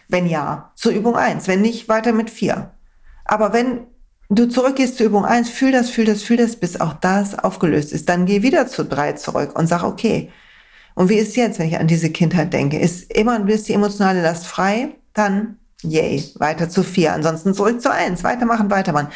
Wenn 0.08 0.28
ja, 0.28 0.71
zur 0.76 0.91
Übung 0.91 1.15
eins. 1.15 1.47
Wenn 1.47 1.62
nicht, 1.62 1.89
weiter 1.89 2.13
mit 2.13 2.30
vier. 2.30 2.69
Aber 3.26 3.52
wenn 3.52 3.88
du 4.30 4.47
zurückgehst 4.47 4.97
zur 4.97 5.08
Übung 5.08 5.26
eins, 5.26 5.50
fühl 5.50 5.71
das, 5.71 5.89
fühl 5.89 6.06
das, 6.06 6.21
fühl 6.21 6.38
das, 6.38 6.56
bis 6.56 6.80
auch 6.80 6.93
das 6.93 7.39
aufgelöst 7.39 7.93
ist. 7.93 8.08
Dann 8.08 8.28
geh 8.28 8.43
wieder 8.43 8.67
zu 8.67 8.86
drei 8.86 9.13
zurück 9.13 9.58
und 9.58 9.65
sag, 9.65 9.82
okay. 9.82 10.32
Und 10.97 11.10
wie 11.10 11.17
ist 11.17 11.36
jetzt, 11.36 11.60
wenn 11.60 11.67
ich 11.67 11.77
an 11.77 11.86
diese 11.86 12.10
Kindheit 12.10 12.51
denke? 12.53 12.79
Ist 12.79 13.13
immer, 13.13 13.47
ist 13.47 13.67
die 13.67 13.73
emotionale 13.73 14.23
Last 14.23 14.47
frei? 14.47 14.95
Dann 15.13 15.57
Yay, 15.83 16.23
weiter 16.39 16.69
zu 16.69 16.81
vier. 16.81 17.13
Ansonsten 17.13 17.53
zurück 17.53 17.83
zu 17.83 17.91
eins. 17.91 18.23
Weitermachen, 18.23 18.71
weitermachen. 18.71 19.10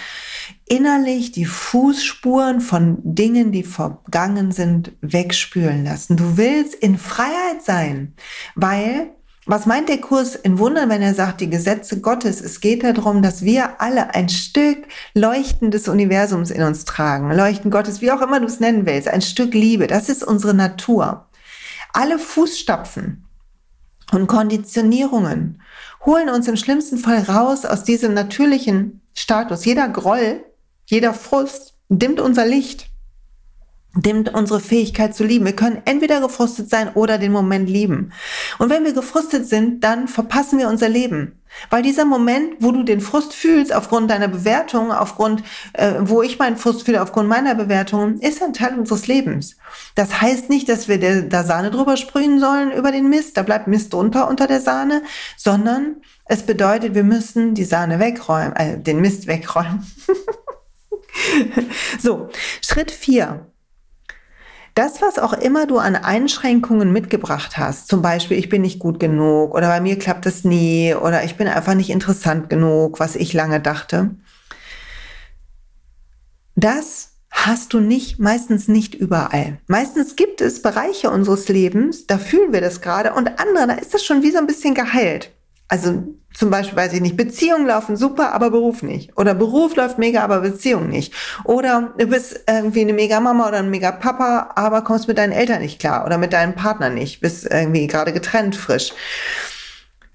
Innerlich 0.69 1.31
die 1.31 1.45
Fußspuren 1.45 2.61
von 2.61 2.99
Dingen, 3.01 3.51
die 3.51 3.63
vergangen 3.63 4.51
sind, 4.51 4.91
wegspülen 5.01 5.83
lassen. 5.83 6.17
Du 6.17 6.37
willst 6.37 6.75
in 6.75 6.99
Freiheit 6.99 7.63
sein, 7.65 8.13
weil 8.53 9.09
was 9.47 9.65
meint 9.65 9.89
der 9.89 9.97
Kurs 9.97 10.35
in 10.35 10.59
Wundern, 10.59 10.87
wenn 10.91 11.01
er 11.01 11.15
sagt, 11.15 11.41
die 11.41 11.49
Gesetze 11.49 11.99
Gottes? 11.99 12.41
Es 12.41 12.61
geht 12.61 12.83
darum, 12.83 13.23
dass 13.23 13.41
wir 13.41 13.81
alle 13.81 14.13
ein 14.13 14.29
Stück 14.29 14.85
Leuchten 15.15 15.71
des 15.71 15.87
Universums 15.87 16.51
in 16.51 16.61
uns 16.61 16.85
tragen. 16.85 17.31
Leuchten 17.31 17.71
Gottes, 17.71 18.01
wie 18.01 18.11
auch 18.11 18.21
immer 18.21 18.39
du 18.39 18.45
es 18.45 18.59
nennen 18.59 18.85
willst. 18.85 19.07
Ein 19.07 19.23
Stück 19.23 19.55
Liebe. 19.55 19.87
Das 19.87 20.09
ist 20.09 20.23
unsere 20.23 20.53
Natur. 20.53 21.25
Alle 21.93 22.19
Fußstapfen 22.19 23.25
und 24.11 24.27
Konditionierungen 24.27 25.61
holen 26.05 26.29
uns 26.29 26.47
im 26.47 26.57
schlimmsten 26.57 26.97
Fall 26.97 27.23
raus 27.23 27.65
aus 27.65 27.83
diesem 27.83 28.13
natürlichen 28.13 29.01
Status. 29.13 29.65
Jeder 29.65 29.89
Groll, 29.89 30.43
jeder 30.85 31.13
Frust 31.13 31.75
dimmt 31.89 32.19
unser 32.19 32.45
Licht, 32.45 32.90
dimmt 33.93 34.33
unsere 34.33 34.61
Fähigkeit 34.61 35.13
zu 35.15 35.25
lieben. 35.25 35.45
Wir 35.45 35.55
können 35.55 35.81
entweder 35.85 36.21
gefrustet 36.21 36.69
sein 36.69 36.91
oder 36.93 37.17
den 37.17 37.31
Moment 37.31 37.69
lieben. 37.69 38.13
Und 38.57 38.69
wenn 38.69 38.85
wir 38.85 38.93
gefrustet 38.93 39.47
sind, 39.47 39.83
dann 39.83 40.07
verpassen 40.07 40.59
wir 40.59 40.69
unser 40.69 40.87
Leben. 40.87 41.41
Weil 41.69 41.83
dieser 41.83 42.05
Moment, 42.05 42.53
wo 42.59 42.71
du 42.71 42.83
den 42.83 43.01
Frust 43.01 43.33
fühlst, 43.33 43.73
aufgrund 43.73 44.09
deiner 44.09 44.29
Bewertung, 44.29 44.93
aufgrund, 44.93 45.43
äh, 45.73 45.95
wo 45.99 46.21
ich 46.21 46.39
meinen 46.39 46.55
Frust 46.55 46.83
fühle, 46.83 47.01
aufgrund 47.01 47.27
meiner 47.27 47.55
Bewertung, 47.55 48.19
ist 48.19 48.41
ein 48.41 48.53
Teil 48.53 48.79
unseres 48.79 49.07
Lebens. 49.07 49.57
Das 49.95 50.21
heißt 50.21 50.49
nicht, 50.49 50.69
dass 50.69 50.87
wir 50.87 50.97
der, 50.97 51.23
da 51.23 51.43
Sahne 51.43 51.69
drüber 51.69 51.97
sprühen 51.97 52.39
sollen 52.39 52.71
über 52.71 52.93
den 52.93 53.09
Mist, 53.09 53.35
da 53.35 53.43
bleibt 53.43 53.67
Mist 53.67 53.91
drunter 53.91 54.29
unter 54.29 54.47
der 54.47 54.61
Sahne, 54.61 55.03
sondern 55.35 55.97
es 56.25 56.43
bedeutet, 56.43 56.95
wir 56.95 57.03
müssen 57.03 57.53
die 57.53 57.65
Sahne 57.65 57.99
wegräumen, 57.99 58.55
äh, 58.55 58.79
den 58.79 59.01
Mist 59.01 59.27
wegräumen. 59.27 59.85
so, 61.99 62.29
Schritt 62.61 62.91
vier 62.91 63.50
das, 64.75 65.01
was 65.01 65.19
auch 65.19 65.33
immer 65.33 65.65
du 65.65 65.77
an 65.77 65.95
Einschränkungen 65.95 66.93
mitgebracht 66.93 67.57
hast, 67.57 67.87
zum 67.87 68.01
Beispiel, 68.01 68.37
ich 68.37 68.49
bin 68.49 68.61
nicht 68.61 68.79
gut 68.79 68.99
genug 68.99 69.53
oder 69.53 69.67
bei 69.67 69.81
mir 69.81 69.99
klappt 69.99 70.25
es 70.25 70.43
nie 70.43 70.95
oder 70.95 71.23
ich 71.23 71.35
bin 71.35 71.47
einfach 71.47 71.73
nicht 71.73 71.89
interessant 71.89 72.49
genug, 72.49 72.99
was 72.99 73.15
ich 73.15 73.33
lange 73.33 73.59
dachte, 73.59 74.11
das 76.55 77.09
hast 77.31 77.73
du 77.73 77.79
nicht, 77.79 78.19
meistens 78.19 78.67
nicht 78.67 78.93
überall. 78.93 79.57
Meistens 79.67 80.15
gibt 80.15 80.41
es 80.41 80.61
Bereiche 80.61 81.09
unseres 81.09 81.47
Lebens, 81.47 82.07
da 82.07 82.17
fühlen 82.17 82.53
wir 82.53 82.61
das 82.61 82.81
gerade 82.81 83.13
und 83.13 83.39
andere, 83.39 83.67
da 83.67 83.73
ist 83.73 83.93
das 83.93 84.05
schon 84.05 84.21
wie 84.21 84.31
so 84.31 84.37
ein 84.37 84.47
bisschen 84.47 84.75
geheilt. 84.75 85.31
Also 85.71 86.03
zum 86.33 86.49
Beispiel, 86.49 86.77
weiß 86.77 86.91
ich 86.91 86.99
nicht, 86.99 87.15
Beziehungen 87.15 87.65
laufen 87.65 87.95
super, 87.95 88.33
aber 88.33 88.51
Beruf 88.51 88.83
nicht. 88.83 89.17
Oder 89.17 89.33
Beruf 89.33 89.77
läuft 89.77 89.97
mega, 89.97 90.21
aber 90.21 90.41
Beziehung 90.41 90.89
nicht. 90.89 91.13
Oder 91.45 91.93
du 91.97 92.07
bist 92.07 92.41
irgendwie 92.45 92.81
eine 92.81 92.91
mega 92.91 93.21
Mama 93.21 93.47
oder 93.47 93.59
ein 93.59 93.69
mega 93.69 93.93
Papa, 93.93 94.51
aber 94.55 94.81
kommst 94.81 95.07
mit 95.07 95.17
deinen 95.17 95.31
Eltern 95.31 95.61
nicht 95.61 95.79
klar 95.79 96.05
oder 96.05 96.17
mit 96.17 96.33
deinem 96.33 96.55
Partner 96.55 96.89
nicht, 96.89 97.21
bist 97.21 97.45
irgendwie 97.49 97.87
gerade 97.87 98.11
getrennt 98.11 98.57
frisch. 98.57 98.91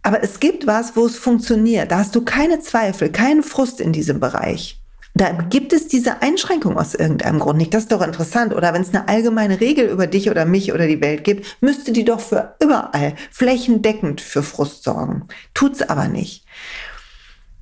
Aber 0.03 0.23
es 0.23 0.41
gibt 0.41 0.67
was, 0.67 0.95
wo 0.95 1.07
es 1.07 1.17
funktioniert. 1.17 1.91
Da 1.91 2.01
hast 2.01 2.15
du 2.15 2.23
keine 2.23 2.61
Zweifel, 2.61 3.11
keinen 3.11 3.43
Frust 3.43 3.81
in 3.81 3.93
diesem 3.93 4.21
Bereich. 4.21 4.79
Da 5.17 5.33
gibt 5.33 5.73
es 5.73 5.89
diese 5.89 6.21
Einschränkung 6.21 6.77
aus 6.77 6.95
irgendeinem 6.95 7.39
Grund 7.39 7.57
nicht. 7.57 7.73
Das 7.73 7.85
ist 7.85 7.93
doch 7.93 8.03
interessant. 8.03 8.55
Oder 8.55 8.75
wenn 8.75 8.83
es 8.83 8.91
eine 8.91 9.09
allgemeine 9.09 9.61
Regel 9.61 9.89
über 9.89 10.07
dich 10.07 10.29
oder 10.29 10.45
mich 10.45 10.75
oder 10.75 10.87
die 10.87 11.01
Welt 11.01 11.25
gibt, 11.25 11.57
müsste 11.63 11.93
die 11.93 12.05
doch 12.05 12.21
für 12.21 12.55
überall 12.63 13.15
flächendeckend 13.31 14.21
für 14.21 14.43
Frust 14.43 14.85
sorgen. 14.85 15.27
Tut's 15.55 15.81
aber 15.81 16.09
nicht. 16.09 16.45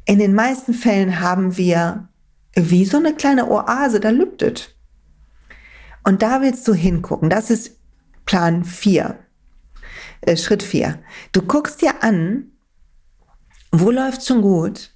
In 0.04 0.18
den 0.18 0.34
meisten 0.34 0.74
Fällen 0.74 1.20
haben 1.20 1.56
wir 1.56 2.08
wie 2.56 2.84
so 2.84 2.96
eine 2.96 3.14
kleine 3.14 3.48
Oase, 3.48 4.00
da 4.00 4.10
lüftet. 4.10 4.74
Und 6.02 6.22
da 6.22 6.42
willst 6.42 6.66
du 6.66 6.74
hingucken. 6.74 7.30
Das 7.30 7.50
ist 7.50 7.76
Plan 8.26 8.64
4. 8.64 9.16
Äh, 10.22 10.36
Schritt 10.36 10.64
4. 10.64 10.98
Du 11.30 11.42
guckst 11.42 11.82
dir 11.82 12.02
an, 12.02 12.50
wo 13.70 13.92
läuft 13.92 14.26
schon 14.26 14.42
gut 14.42 14.93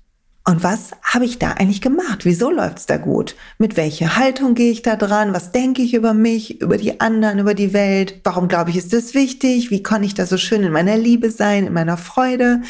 und 0.49 0.63
was 0.63 0.93
habe 1.03 1.27
ich 1.27 1.39
da 1.39 1.53
eigentlich 1.53 1.83
gemacht? 1.83 2.25
Wieso 2.25 2.51
läuft's 2.51 2.87
da 2.87 2.97
gut? 2.97 3.37
Mit 3.59 3.77
welcher 3.77 4.17
Haltung 4.17 4.55
gehe 4.55 4.73
ich 4.73 4.81
da 4.81 4.97
dran? 4.97 5.35
Was 5.35 5.53
denke 5.53 5.83
ich 5.83 5.93
über 5.93 6.15
mich, 6.15 6.63
über 6.63 6.79
die 6.79 7.03
anderen, 7.03 7.39
über 7.39 7.53
die 7.53 7.75
Welt? 7.75 8.23
Warum 8.25 8.49
glaube 8.49 8.71
ich, 8.71 8.79
ist 8.79 8.95
das 8.95 9.13
wichtig? 9.13 9.71
Wie 9.71 9.83
kann 9.83 10.03
ich 10.03 10.15
da 10.15 10.25
so 10.25 10.39
schön 10.39 10.63
in 10.63 10.73
meiner 10.73 10.97
Liebe 10.97 11.31
sein, 11.31 11.67
in 11.67 11.75
meiner 11.75 11.99
Freude? 11.99 12.63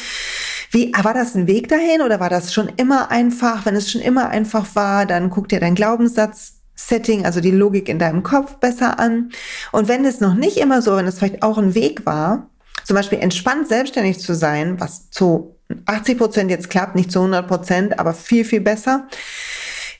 Wie, 0.72 0.92
war 0.92 1.14
das 1.14 1.36
ein 1.36 1.46
Weg 1.46 1.68
dahin 1.68 2.02
oder 2.02 2.18
war 2.18 2.30
das 2.30 2.52
schon 2.52 2.68
immer 2.78 3.12
einfach? 3.12 3.64
Wenn 3.64 3.76
es 3.76 3.92
schon 3.92 4.00
immer 4.00 4.28
einfach 4.28 4.74
war, 4.74 5.06
dann 5.06 5.30
guck 5.30 5.48
dir 5.48 5.60
dein 5.60 5.76
Glaubenssatz 5.76 6.54
Setting, 6.74 7.26
also 7.26 7.40
die 7.40 7.52
Logik 7.52 7.88
in 7.88 8.00
deinem 8.00 8.24
Kopf 8.24 8.56
besser 8.56 8.98
an. 8.98 9.30
Und 9.70 9.86
wenn 9.86 10.04
es 10.04 10.18
noch 10.18 10.34
nicht 10.34 10.56
immer 10.56 10.82
so, 10.82 10.96
wenn 10.96 11.06
es 11.06 11.18
vielleicht 11.20 11.44
auch 11.44 11.58
ein 11.58 11.76
Weg 11.76 12.06
war, 12.06 12.50
zum 12.84 12.96
Beispiel 12.96 13.20
entspannt 13.20 13.68
selbstständig 13.68 14.18
zu 14.18 14.34
sein, 14.34 14.80
was 14.80 15.10
zu 15.10 15.57
80 15.86 16.18
Prozent 16.18 16.50
jetzt 16.50 16.70
klappt, 16.70 16.94
nicht 16.94 17.12
zu 17.12 17.20
100 17.20 17.46
Prozent, 17.46 17.98
aber 17.98 18.14
viel, 18.14 18.44
viel 18.44 18.60
besser, 18.60 19.08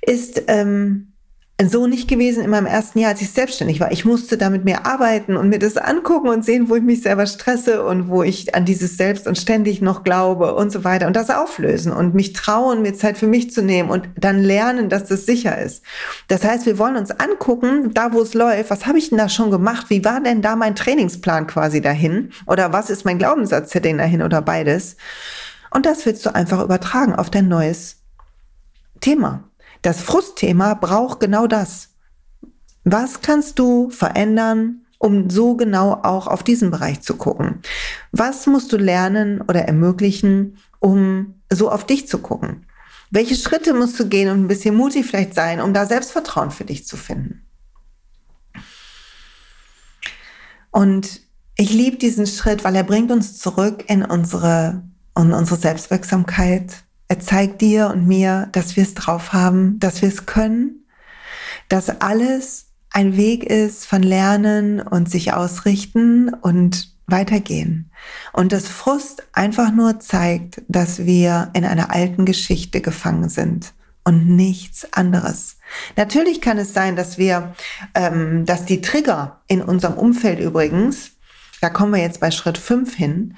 ist 0.03 0.43
ähm, 0.49 1.13
so 1.67 1.89
nicht 1.89 2.07
gewesen 2.07 2.45
in 2.45 2.51
meinem 2.51 2.67
ersten 2.67 3.01
Jahr, 3.01 3.11
als 3.11 3.21
ich 3.21 3.31
selbstständig 3.31 3.81
war. 3.81 3.91
Ich 3.91 4.05
musste 4.05 4.39
damit 4.39 4.65
mehr 4.65 4.87
arbeiten 4.87 5.37
und 5.37 5.49
mir 5.49 5.59
das 5.59 5.77
angucken 5.77 6.29
und 6.29 6.45
sehen, 6.45 6.69
wo 6.69 6.77
ich 6.77 6.85
mich 6.85 7.03
selber 7.03 7.27
stresse 7.27 7.85
und 7.85 8.09
wo 8.09 8.23
ich 8.23 8.55
an 8.55 8.65
dieses 8.65 8.97
Selbst 8.97 9.27
und 9.27 9.37
ständig 9.37 9.81
noch 9.81 10.05
glaube 10.05 10.55
und 10.55 10.71
so 10.71 10.85
weiter 10.85 11.09
und 11.09 11.17
das 11.17 11.31
auflösen 11.31 11.93
und 11.93 12.15
mich 12.15 12.33
trauen, 12.33 12.83
mir 12.83 12.95
Zeit 12.95 13.19
für 13.19 13.27
mich 13.27 13.51
zu 13.51 13.63
nehmen 13.63 13.91
und 13.91 14.09
dann 14.17 14.41
lernen, 14.41 14.89
dass 14.89 15.07
das 15.07 15.27
sicher 15.27 15.59
ist. 15.59 15.83
Das 16.29 16.45
heißt, 16.45 16.65
wir 16.65 16.79
wollen 16.79 16.97
uns 16.97 17.11
angucken, 17.11 17.93
da 17.93 18.13
wo 18.13 18.23
es 18.23 18.35
läuft, 18.35 18.71
was 18.71 18.87
habe 18.87 18.99
ich 18.99 19.09
denn 19.09 19.19
da 19.19 19.29
schon 19.29 19.51
gemacht? 19.51 19.87
Wie 19.89 20.05
war 20.05 20.21
denn 20.21 20.43
da 20.43 20.55
mein 20.55 20.77
Trainingsplan 20.77 21.49
quasi 21.49 21.81
dahin? 21.81 22.31
Oder 22.47 22.73
was 22.73 22.89
ist 22.89 23.05
mein 23.05 23.19
Glaubenssatz-Setting 23.19 23.99
dahin 23.99 24.23
oder 24.23 24.43
beides? 24.43 24.97
Und 25.71 25.87
das 25.87 26.07
willst 26.07 26.25
du 26.27 26.35
einfach 26.35 26.63
übertragen 26.63 27.15
auf 27.15 27.31
dein 27.31 27.49
neues 27.49 28.03
Thema. 29.01 29.45
Das 29.83 30.01
Frustthema 30.01 30.75
braucht 30.75 31.21
genau 31.21 31.47
das. 31.47 31.91
Was 32.85 33.21
kannst 33.21 33.59
du 33.59 33.91
verändern 33.91 34.87
um 34.99 35.31
so 35.31 35.55
genau 35.55 36.01
auch 36.03 36.27
auf 36.27 36.43
diesen 36.43 36.71
Bereich 36.71 37.01
zu 37.01 37.17
gucken. 37.17 37.63
Was 38.13 38.47
musst 38.47 38.73
du 38.73 38.77
lernen 38.77 39.41
oder 39.41 39.63
ermöglichen, 39.63 40.59
um 40.81 41.41
so 41.51 41.71
auf 41.71 41.87
dich 41.87 42.09
zu 42.09 42.19
gucken? 42.19 42.67
Welche 43.11 43.37
Schritte 43.37 43.73
musst 43.73 43.99
du 43.99 44.09
gehen 44.09 44.29
und 44.29 44.45
ein 44.45 44.49
bisschen 44.49 44.75
mutig 44.75 45.07
vielleicht 45.07 45.35
sein, 45.35 45.61
um 45.61 45.73
da 45.73 45.87
Selbstvertrauen 45.87 46.51
für 46.51 46.65
dich 46.65 46.87
zu 46.87 46.97
finden? 46.97 47.47
Und 50.71 51.21
ich 51.57 51.73
liebe 51.73 51.97
diesen 51.97 52.27
Schritt, 52.27 52.65
weil 52.65 52.77
er 52.77 52.85
bringt 52.85 53.11
uns 53.11 53.39
zurück 53.39 53.85
in 53.89 54.05
unsere, 54.05 54.83
in 55.19 55.33
unsere 55.33 55.59
Selbstwirksamkeit. 55.59 56.85
Er 57.09 57.21
zeigt 57.21 57.61
dir 57.61 57.89
und 57.89 58.07
mir, 58.07 58.49
dass 58.53 58.77
wir 58.77 58.83
es 58.83 58.95
drauf 58.95 59.33
haben, 59.33 59.79
dass 59.81 60.03
wir 60.03 60.09
es 60.09 60.27
können, 60.27 60.87
dass 61.69 62.01
alles 62.01 62.67
ein 62.91 63.17
Weg 63.17 63.45
ist 63.45 63.87
von 63.87 64.03
Lernen 64.03 64.81
und 64.81 65.11
sich 65.11 65.33
ausrichten 65.33 66.33
und 66.33 66.95
weitergehen. 67.07 67.91
Und 68.33 68.53
das 68.53 68.69
Frust 68.69 69.27
einfach 69.33 69.73
nur 69.73 69.99
zeigt, 70.01 70.63
dass 70.69 71.05
wir 71.05 71.51
in 71.55 71.65
einer 71.65 71.93
alten 71.93 72.25
Geschichte 72.25 72.81
gefangen 72.81 73.29
sind 73.29 73.73
und 74.05 74.29
nichts 74.29 74.93
anderes. 74.93 75.57
Natürlich 75.97 76.41
kann 76.41 76.59
es 76.59 76.73
sein, 76.73 76.97
dass 76.97 77.19
wir, 77.19 77.55
ähm, 77.95 78.45
dass 78.47 78.65
die 78.65 78.81
Trigger 78.81 79.41
in 79.49 79.63
unserem 79.63 79.95
Umfeld 79.95 80.39
übrigens, 80.41 81.13
da 81.61 81.71
kommen 81.71 81.93
wir 81.93 82.01
jetzt 82.01 82.21
bei 82.21 82.31
Schritt 82.31 82.59
5 82.59 82.95
hin, 82.95 83.37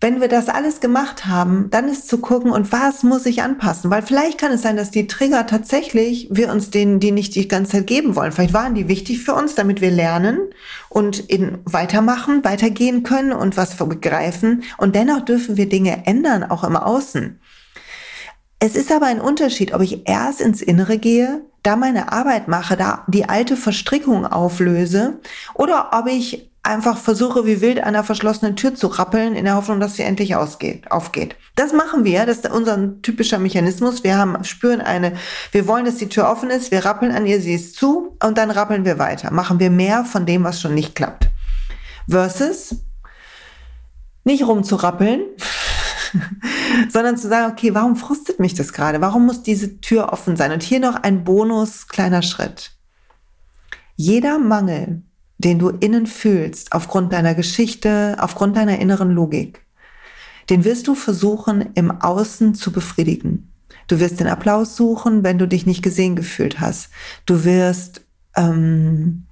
wenn 0.00 0.20
wir 0.20 0.28
das 0.28 0.48
alles 0.48 0.80
gemacht 0.80 1.24
haben, 1.26 1.68
dann 1.70 1.88
ist 1.88 2.06
zu 2.08 2.18
gucken, 2.18 2.50
und 2.50 2.70
was 2.70 3.02
muss 3.02 3.24
ich 3.24 3.42
anpassen? 3.42 3.90
Weil 3.90 4.02
vielleicht 4.02 4.38
kann 4.38 4.52
es 4.52 4.60
sein, 4.60 4.76
dass 4.76 4.90
die 4.90 5.06
Trigger 5.06 5.46
tatsächlich, 5.46 6.28
wir 6.30 6.52
uns 6.52 6.68
denen, 6.70 7.00
die 7.00 7.12
nicht 7.12 7.34
die 7.34 7.48
ganze 7.48 7.72
Zeit 7.72 7.86
geben 7.86 8.14
wollen. 8.14 8.32
Vielleicht 8.32 8.52
waren 8.52 8.74
die 8.74 8.88
wichtig 8.88 9.20
für 9.20 9.34
uns, 9.34 9.54
damit 9.54 9.80
wir 9.80 9.90
lernen 9.90 10.38
und 10.90 11.20
in, 11.20 11.58
weitermachen, 11.64 12.44
weitergehen 12.44 13.04
können 13.04 13.32
und 13.32 13.56
was 13.56 13.76
begreifen. 13.76 14.64
Und 14.76 14.94
dennoch 14.94 15.20
dürfen 15.24 15.56
wir 15.56 15.68
Dinge 15.68 16.06
ändern, 16.06 16.44
auch 16.44 16.64
im 16.64 16.76
Außen. 16.76 17.40
Es 18.58 18.76
ist 18.76 18.92
aber 18.92 19.06
ein 19.06 19.20
Unterschied, 19.20 19.72
ob 19.72 19.80
ich 19.80 20.08
erst 20.08 20.40
ins 20.40 20.60
Innere 20.60 20.98
gehe, 20.98 21.42
da 21.62 21.76
meine 21.76 22.12
Arbeit 22.12 22.48
mache, 22.48 22.76
da 22.76 23.04
die 23.08 23.28
alte 23.28 23.56
Verstrickung 23.56 24.26
auflöse, 24.26 25.20
oder 25.54 25.90
ob 25.92 26.06
ich 26.06 26.50
einfach 26.66 26.98
versuche, 26.98 27.46
wie 27.46 27.60
wild 27.60 27.78
an 27.78 27.84
einer 27.84 28.04
verschlossenen 28.04 28.56
Tür 28.56 28.74
zu 28.74 28.88
rappeln, 28.88 29.34
in 29.34 29.44
der 29.44 29.54
Hoffnung, 29.54 29.80
dass 29.80 29.94
sie 29.94 30.02
endlich 30.02 30.36
ausgeht, 30.36 30.90
aufgeht. 30.90 31.36
Das 31.54 31.72
machen 31.72 32.04
wir, 32.04 32.26
das 32.26 32.38
ist 32.38 32.50
unser 32.50 33.00
typischer 33.00 33.38
Mechanismus. 33.38 34.04
Wir 34.04 34.18
haben, 34.18 34.44
spüren 34.44 34.80
eine, 34.80 35.12
wir 35.52 35.66
wollen, 35.66 35.84
dass 35.84 35.96
die 35.96 36.08
Tür 36.08 36.28
offen 36.28 36.50
ist, 36.50 36.70
wir 36.70 36.84
rappeln 36.84 37.12
an 37.12 37.26
ihr, 37.26 37.40
sie 37.40 37.54
ist 37.54 37.76
zu 37.76 38.16
und 38.22 38.36
dann 38.36 38.50
rappeln 38.50 38.84
wir 38.84 38.98
weiter. 38.98 39.30
Machen 39.30 39.60
wir 39.60 39.70
mehr 39.70 40.04
von 40.04 40.26
dem, 40.26 40.44
was 40.44 40.60
schon 40.60 40.74
nicht 40.74 40.94
klappt. 40.94 41.30
Versus 42.08 42.76
nicht 44.24 44.46
rumzurappeln, 44.46 45.22
sondern 46.88 47.16
zu 47.16 47.28
sagen, 47.28 47.52
okay, 47.52 47.74
warum 47.74 47.96
frustet 47.96 48.40
mich 48.40 48.54
das 48.54 48.72
gerade? 48.72 49.00
Warum 49.00 49.24
muss 49.26 49.42
diese 49.42 49.80
Tür 49.80 50.12
offen 50.12 50.36
sein? 50.36 50.52
Und 50.52 50.62
hier 50.62 50.80
noch 50.80 50.96
ein 50.96 51.24
Bonus, 51.24 51.88
kleiner 51.88 52.22
Schritt. 52.22 52.72
Jeder 53.94 54.38
Mangel, 54.38 55.02
den 55.38 55.58
du 55.58 55.68
innen 55.68 56.06
fühlst, 56.06 56.72
aufgrund 56.72 57.12
deiner 57.12 57.34
Geschichte, 57.34 58.16
aufgrund 58.18 58.56
deiner 58.56 58.78
inneren 58.78 59.10
Logik, 59.10 59.64
den 60.50 60.64
wirst 60.64 60.86
du 60.86 60.94
versuchen 60.94 61.70
im 61.74 61.90
Außen 61.90 62.54
zu 62.54 62.72
befriedigen. 62.72 63.52
Du 63.88 64.00
wirst 64.00 64.20
den 64.20 64.26
Applaus 64.26 64.76
suchen, 64.76 65.22
wenn 65.22 65.38
du 65.38 65.46
dich 65.46 65.66
nicht 65.66 65.82
gesehen 65.82 66.16
gefühlt 66.16 66.60
hast. 66.60 66.90
Du 67.24 67.44
wirst 67.44 68.02
ähm, 68.36 69.26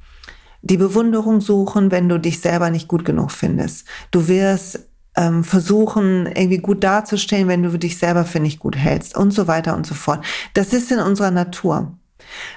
die 0.63 0.77
Bewunderung 0.77 1.41
suchen, 1.41 1.91
wenn 1.91 2.09
du 2.09 2.19
dich 2.19 2.41
selber 2.41 2.71
nicht 2.71 2.89
gut 2.89 3.05
genug 3.05 3.33
findest. 3.33 3.87
Du 4.11 4.29
wirst 4.29 4.81
ähm, 5.17 5.45
versuchen, 5.45 6.27
irgendwie 6.27 6.59
gut 6.59 6.83
darzustellen, 6.83 7.49
wenn 7.49 7.63
du 7.63 7.77
dich 7.79 7.99
selber 7.99 8.25
für 8.25 8.41
nicht 8.41 8.59
gut 8.59 8.77
hältst 8.77 9.17
und 9.17 9.33
so 9.33 9.47
weiter 9.47 9.77
und 9.77 9.87
so 9.87 9.95
fort. 9.95 10.25
Das 10.55 10.73
ist 10.73 10.91
in 10.91 10.99
unserer 10.99 11.31
Natur. 11.31 11.99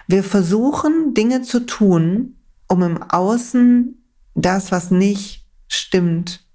Wir 0.07 0.23
versuchen, 0.23 1.13
Dinge 1.13 1.41
zu 1.41 1.65
tun, 1.65 2.36
um 2.67 2.83
im 2.83 3.03
Außen 3.03 4.03
das, 4.35 4.71
was 4.71 4.91
nicht 4.91 5.45
stimmt, 5.67 6.45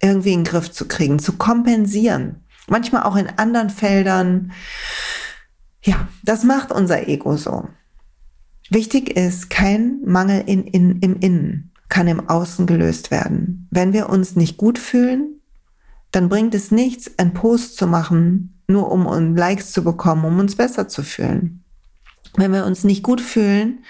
irgendwie 0.00 0.32
in 0.32 0.40
den 0.40 0.50
Griff 0.50 0.70
zu 0.70 0.86
kriegen, 0.86 1.18
zu 1.18 1.32
kompensieren. 1.32 2.44
Manchmal 2.68 3.02
auch 3.02 3.16
in 3.16 3.28
anderen 3.38 3.70
Feldern. 3.70 4.52
Ja, 5.82 6.08
das 6.22 6.44
macht 6.44 6.70
unser 6.70 7.08
Ego 7.08 7.36
so. 7.36 7.68
Wichtig 8.70 9.16
ist, 9.16 9.50
kein 9.50 10.00
Mangel 10.04 10.44
in, 10.46 10.66
in, 10.66 11.00
im 11.00 11.16
Innen 11.20 11.72
kann 11.88 12.06
im 12.06 12.28
Außen 12.28 12.66
gelöst 12.66 13.10
werden. 13.10 13.66
Wenn 13.70 13.94
wir 13.94 14.10
uns 14.10 14.36
nicht 14.36 14.58
gut 14.58 14.78
fühlen, 14.78 15.40
dann 16.12 16.28
bringt 16.28 16.54
es 16.54 16.70
nichts, 16.70 17.18
einen 17.18 17.32
Post 17.32 17.76
zu 17.76 17.86
machen, 17.86 18.62
nur 18.68 18.90
um, 18.92 19.06
um 19.06 19.36
Likes 19.36 19.72
zu 19.72 19.82
bekommen, 19.82 20.24
um 20.24 20.38
uns 20.38 20.54
besser 20.54 20.88
zu 20.88 21.02
fühlen. 21.02 21.64
Wenn 22.36 22.52
wir 22.52 22.66
uns 22.66 22.84
nicht 22.84 23.02
gut 23.02 23.22
fühlen, 23.22 23.84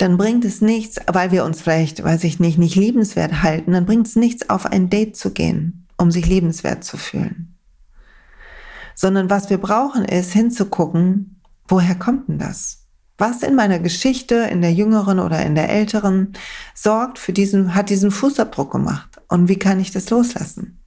dann 0.00 0.16
bringt 0.16 0.46
es 0.46 0.62
nichts, 0.62 0.98
weil 1.06 1.30
wir 1.30 1.44
uns 1.44 1.60
vielleicht, 1.60 2.02
weiß 2.02 2.24
ich 2.24 2.40
nicht, 2.40 2.56
nicht 2.56 2.74
liebenswert 2.74 3.42
halten, 3.42 3.72
dann 3.72 3.84
bringt 3.84 4.06
es 4.06 4.16
nichts, 4.16 4.48
auf 4.48 4.64
ein 4.64 4.88
Date 4.88 5.14
zu 5.14 5.32
gehen, 5.32 5.86
um 5.98 6.10
sich 6.10 6.26
liebenswert 6.26 6.84
zu 6.84 6.96
fühlen. 6.96 7.58
Sondern 8.94 9.28
was 9.28 9.50
wir 9.50 9.58
brauchen, 9.58 10.06
ist 10.06 10.32
hinzugucken, 10.32 11.42
woher 11.68 11.94
kommt 11.94 12.28
denn 12.28 12.38
das? 12.38 12.86
Was 13.18 13.42
in 13.42 13.54
meiner 13.54 13.78
Geschichte, 13.78 14.36
in 14.36 14.62
der 14.62 14.72
jüngeren 14.72 15.18
oder 15.18 15.44
in 15.44 15.54
der 15.54 15.68
älteren, 15.68 16.32
sorgt 16.74 17.18
für 17.18 17.34
diesen, 17.34 17.74
hat 17.74 17.90
diesen 17.90 18.10
Fußabdruck 18.10 18.72
gemacht? 18.72 19.20
Und 19.28 19.50
wie 19.50 19.58
kann 19.58 19.80
ich 19.80 19.90
das 19.90 20.08
loslassen? 20.08 20.80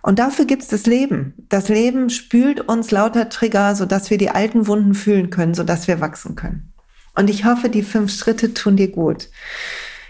Und 0.00 0.18
dafür 0.18 0.46
gibt 0.46 0.62
es 0.62 0.68
das 0.68 0.86
Leben. 0.86 1.34
Das 1.50 1.68
Leben 1.68 2.08
spült 2.08 2.60
uns 2.60 2.90
lauter 2.90 3.28
Trigger, 3.28 3.74
sodass 3.74 4.08
wir 4.08 4.16
die 4.16 4.30
alten 4.30 4.66
Wunden 4.66 4.94
fühlen 4.94 5.28
können, 5.28 5.52
sodass 5.52 5.88
wir 5.88 6.00
wachsen 6.00 6.36
können. 6.36 6.72
Und 7.16 7.30
ich 7.30 7.44
hoffe, 7.44 7.68
die 7.68 7.82
fünf 7.82 8.12
Schritte 8.12 8.54
tun 8.54 8.76
dir 8.76 8.92
gut. 8.92 9.30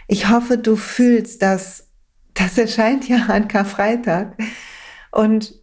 Ich 0.09 0.29
hoffe, 0.29 0.59
du 0.59 0.77
fühlst, 0.77 1.41
dass 1.41 1.87
das 2.35 2.59
erscheint 2.59 3.09
ja 3.09 3.27
an 3.29 3.49
Karfreitag. 3.49 4.37
Und 5.11 5.55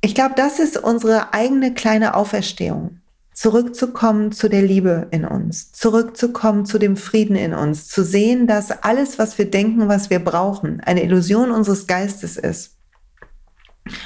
ich 0.00 0.14
glaube, 0.14 0.34
das 0.36 0.58
ist 0.58 0.76
unsere 0.76 1.32
eigene 1.34 1.74
kleine 1.74 2.14
Auferstehung. 2.14 3.00
Zurückzukommen 3.34 4.32
zu 4.32 4.48
der 4.48 4.62
Liebe 4.62 5.06
in 5.12 5.24
uns, 5.24 5.70
zurückzukommen 5.70 6.66
zu 6.66 6.78
dem 6.78 6.96
Frieden 6.96 7.36
in 7.36 7.54
uns, 7.54 7.86
zu 7.86 8.02
sehen, 8.02 8.48
dass 8.48 8.82
alles, 8.82 9.18
was 9.18 9.38
wir 9.38 9.48
denken, 9.48 9.88
was 9.88 10.10
wir 10.10 10.18
brauchen, 10.18 10.80
eine 10.80 11.04
Illusion 11.04 11.52
unseres 11.52 11.86
Geistes 11.86 12.36
ist. 12.36 12.76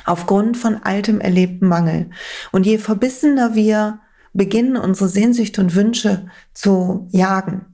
Aufgrund 0.05 0.59
von 0.59 0.83
altem 0.83 1.21
erlebten 1.21 1.67
Mangel. 1.67 2.11
Und 2.51 2.67
je 2.67 2.77
verbissener 2.77 3.55
wir 3.55 4.01
beginnen, 4.33 4.77
unsere 4.77 5.09
Sehnsüchte 5.09 5.61
und 5.61 5.75
Wünsche 5.75 6.27
zu 6.55 7.09
jagen, 7.11 7.67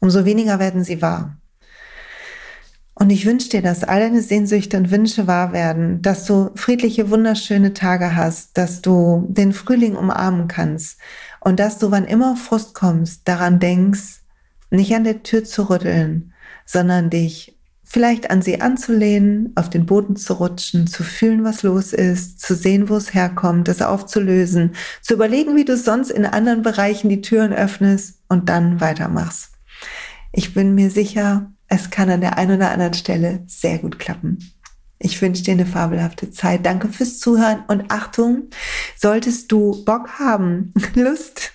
umso 0.00 0.24
weniger 0.24 0.58
werden 0.58 0.84
sie 0.84 1.02
wahr. 1.02 1.38
Und 2.98 3.10
ich 3.10 3.26
wünsche 3.26 3.50
dir, 3.50 3.60
dass 3.60 3.84
all 3.84 4.00
deine 4.00 4.22
Sehnsüchte 4.22 4.78
und 4.78 4.90
Wünsche 4.90 5.26
wahr 5.26 5.52
werden, 5.52 6.00
dass 6.00 6.24
du 6.24 6.50
friedliche, 6.54 7.10
wunderschöne 7.10 7.74
Tage 7.74 8.16
hast, 8.16 8.56
dass 8.56 8.80
du 8.80 9.26
den 9.28 9.52
Frühling 9.52 9.96
umarmen 9.96 10.48
kannst 10.48 10.98
und 11.40 11.60
dass 11.60 11.78
du, 11.78 11.90
wann 11.90 12.06
immer 12.06 12.36
Frust 12.36 12.74
kommst, 12.74 13.28
daran 13.28 13.58
denkst, 13.58 14.22
nicht 14.70 14.94
an 14.94 15.04
der 15.04 15.22
Tür 15.22 15.44
zu 15.44 15.68
rütteln, 15.68 16.32
sondern 16.64 17.10
dich 17.10 17.55
vielleicht 17.88 18.30
an 18.30 18.42
sie 18.42 18.60
anzulehnen, 18.60 19.52
auf 19.54 19.70
den 19.70 19.86
Boden 19.86 20.16
zu 20.16 20.34
rutschen, 20.34 20.88
zu 20.88 21.04
fühlen, 21.04 21.44
was 21.44 21.62
los 21.62 21.92
ist, 21.92 22.40
zu 22.40 22.54
sehen, 22.56 22.88
wo 22.88 22.96
es 22.96 23.14
herkommt, 23.14 23.68
es 23.68 23.80
aufzulösen, 23.80 24.74
zu 25.00 25.14
überlegen, 25.14 25.54
wie 25.54 25.64
du 25.64 25.76
sonst 25.76 26.10
in 26.10 26.26
anderen 26.26 26.62
Bereichen 26.62 27.08
die 27.08 27.22
Türen 27.22 27.52
öffnest 27.52 28.18
und 28.28 28.48
dann 28.48 28.80
weitermachst. 28.80 29.52
Ich 30.32 30.52
bin 30.52 30.74
mir 30.74 30.90
sicher, 30.90 31.52
es 31.68 31.90
kann 31.90 32.10
an 32.10 32.20
der 32.20 32.36
einen 32.36 32.56
oder 32.56 32.72
anderen 32.72 32.94
Stelle 32.94 33.44
sehr 33.46 33.78
gut 33.78 33.98
klappen. 34.00 34.52
Ich 34.98 35.22
wünsche 35.22 35.44
dir 35.44 35.52
eine 35.52 35.66
fabelhafte 35.66 36.30
Zeit. 36.30 36.66
Danke 36.66 36.88
fürs 36.88 37.18
Zuhören 37.20 37.62
und 37.68 37.90
Achtung, 37.90 38.48
solltest 38.96 39.52
du 39.52 39.84
Bock 39.84 40.18
haben, 40.18 40.74
Lust 40.94 41.52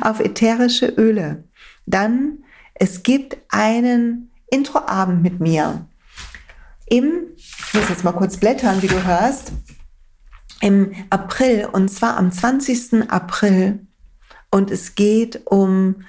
auf 0.00 0.18
ätherische 0.18 0.86
Öle, 0.86 1.44
dann 1.86 2.38
es 2.74 3.02
gibt 3.02 3.36
einen 3.50 4.29
Introabend 4.50 5.22
mit 5.22 5.40
mir. 5.40 5.86
Im, 6.86 7.28
ich 7.36 7.74
muss 7.74 7.88
jetzt 7.88 8.04
mal 8.04 8.12
kurz 8.12 8.36
blättern, 8.36 8.82
wie 8.82 8.88
du 8.88 9.04
hörst, 9.04 9.52
im 10.60 10.92
April 11.08 11.68
und 11.72 11.88
zwar 11.88 12.16
am 12.16 12.30
20. 12.30 13.10
April. 13.10 13.86
Und 14.50 14.70
es 14.70 14.94
geht 14.94 15.46
um 15.46 16.02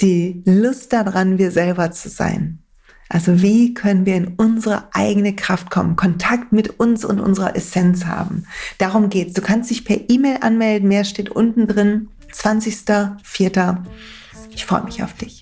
die 0.00 0.42
Lust 0.44 0.92
daran, 0.92 1.38
wir 1.38 1.50
selber 1.50 1.90
zu 1.90 2.08
sein. 2.08 2.62
Also 3.08 3.42
wie 3.42 3.74
können 3.74 4.06
wir 4.06 4.16
in 4.16 4.34
unsere 4.36 4.94
eigene 4.94 5.36
Kraft 5.36 5.70
kommen, 5.70 5.96
Kontakt 5.96 6.52
mit 6.52 6.80
uns 6.80 7.04
und 7.04 7.20
unserer 7.20 7.54
Essenz 7.54 8.06
haben. 8.06 8.46
Darum 8.78 9.10
geht's. 9.10 9.34
Du 9.34 9.42
kannst 9.42 9.68
dich 9.68 9.84
per 9.84 10.08
E-Mail 10.08 10.38
anmelden. 10.40 10.88
Mehr 10.88 11.04
steht 11.04 11.28
unten 11.28 11.66
drin. 11.66 12.08
20.04. 12.32 13.84
Ich 14.50 14.64
freue 14.64 14.84
mich 14.84 15.02
auf 15.02 15.12
dich. 15.12 15.41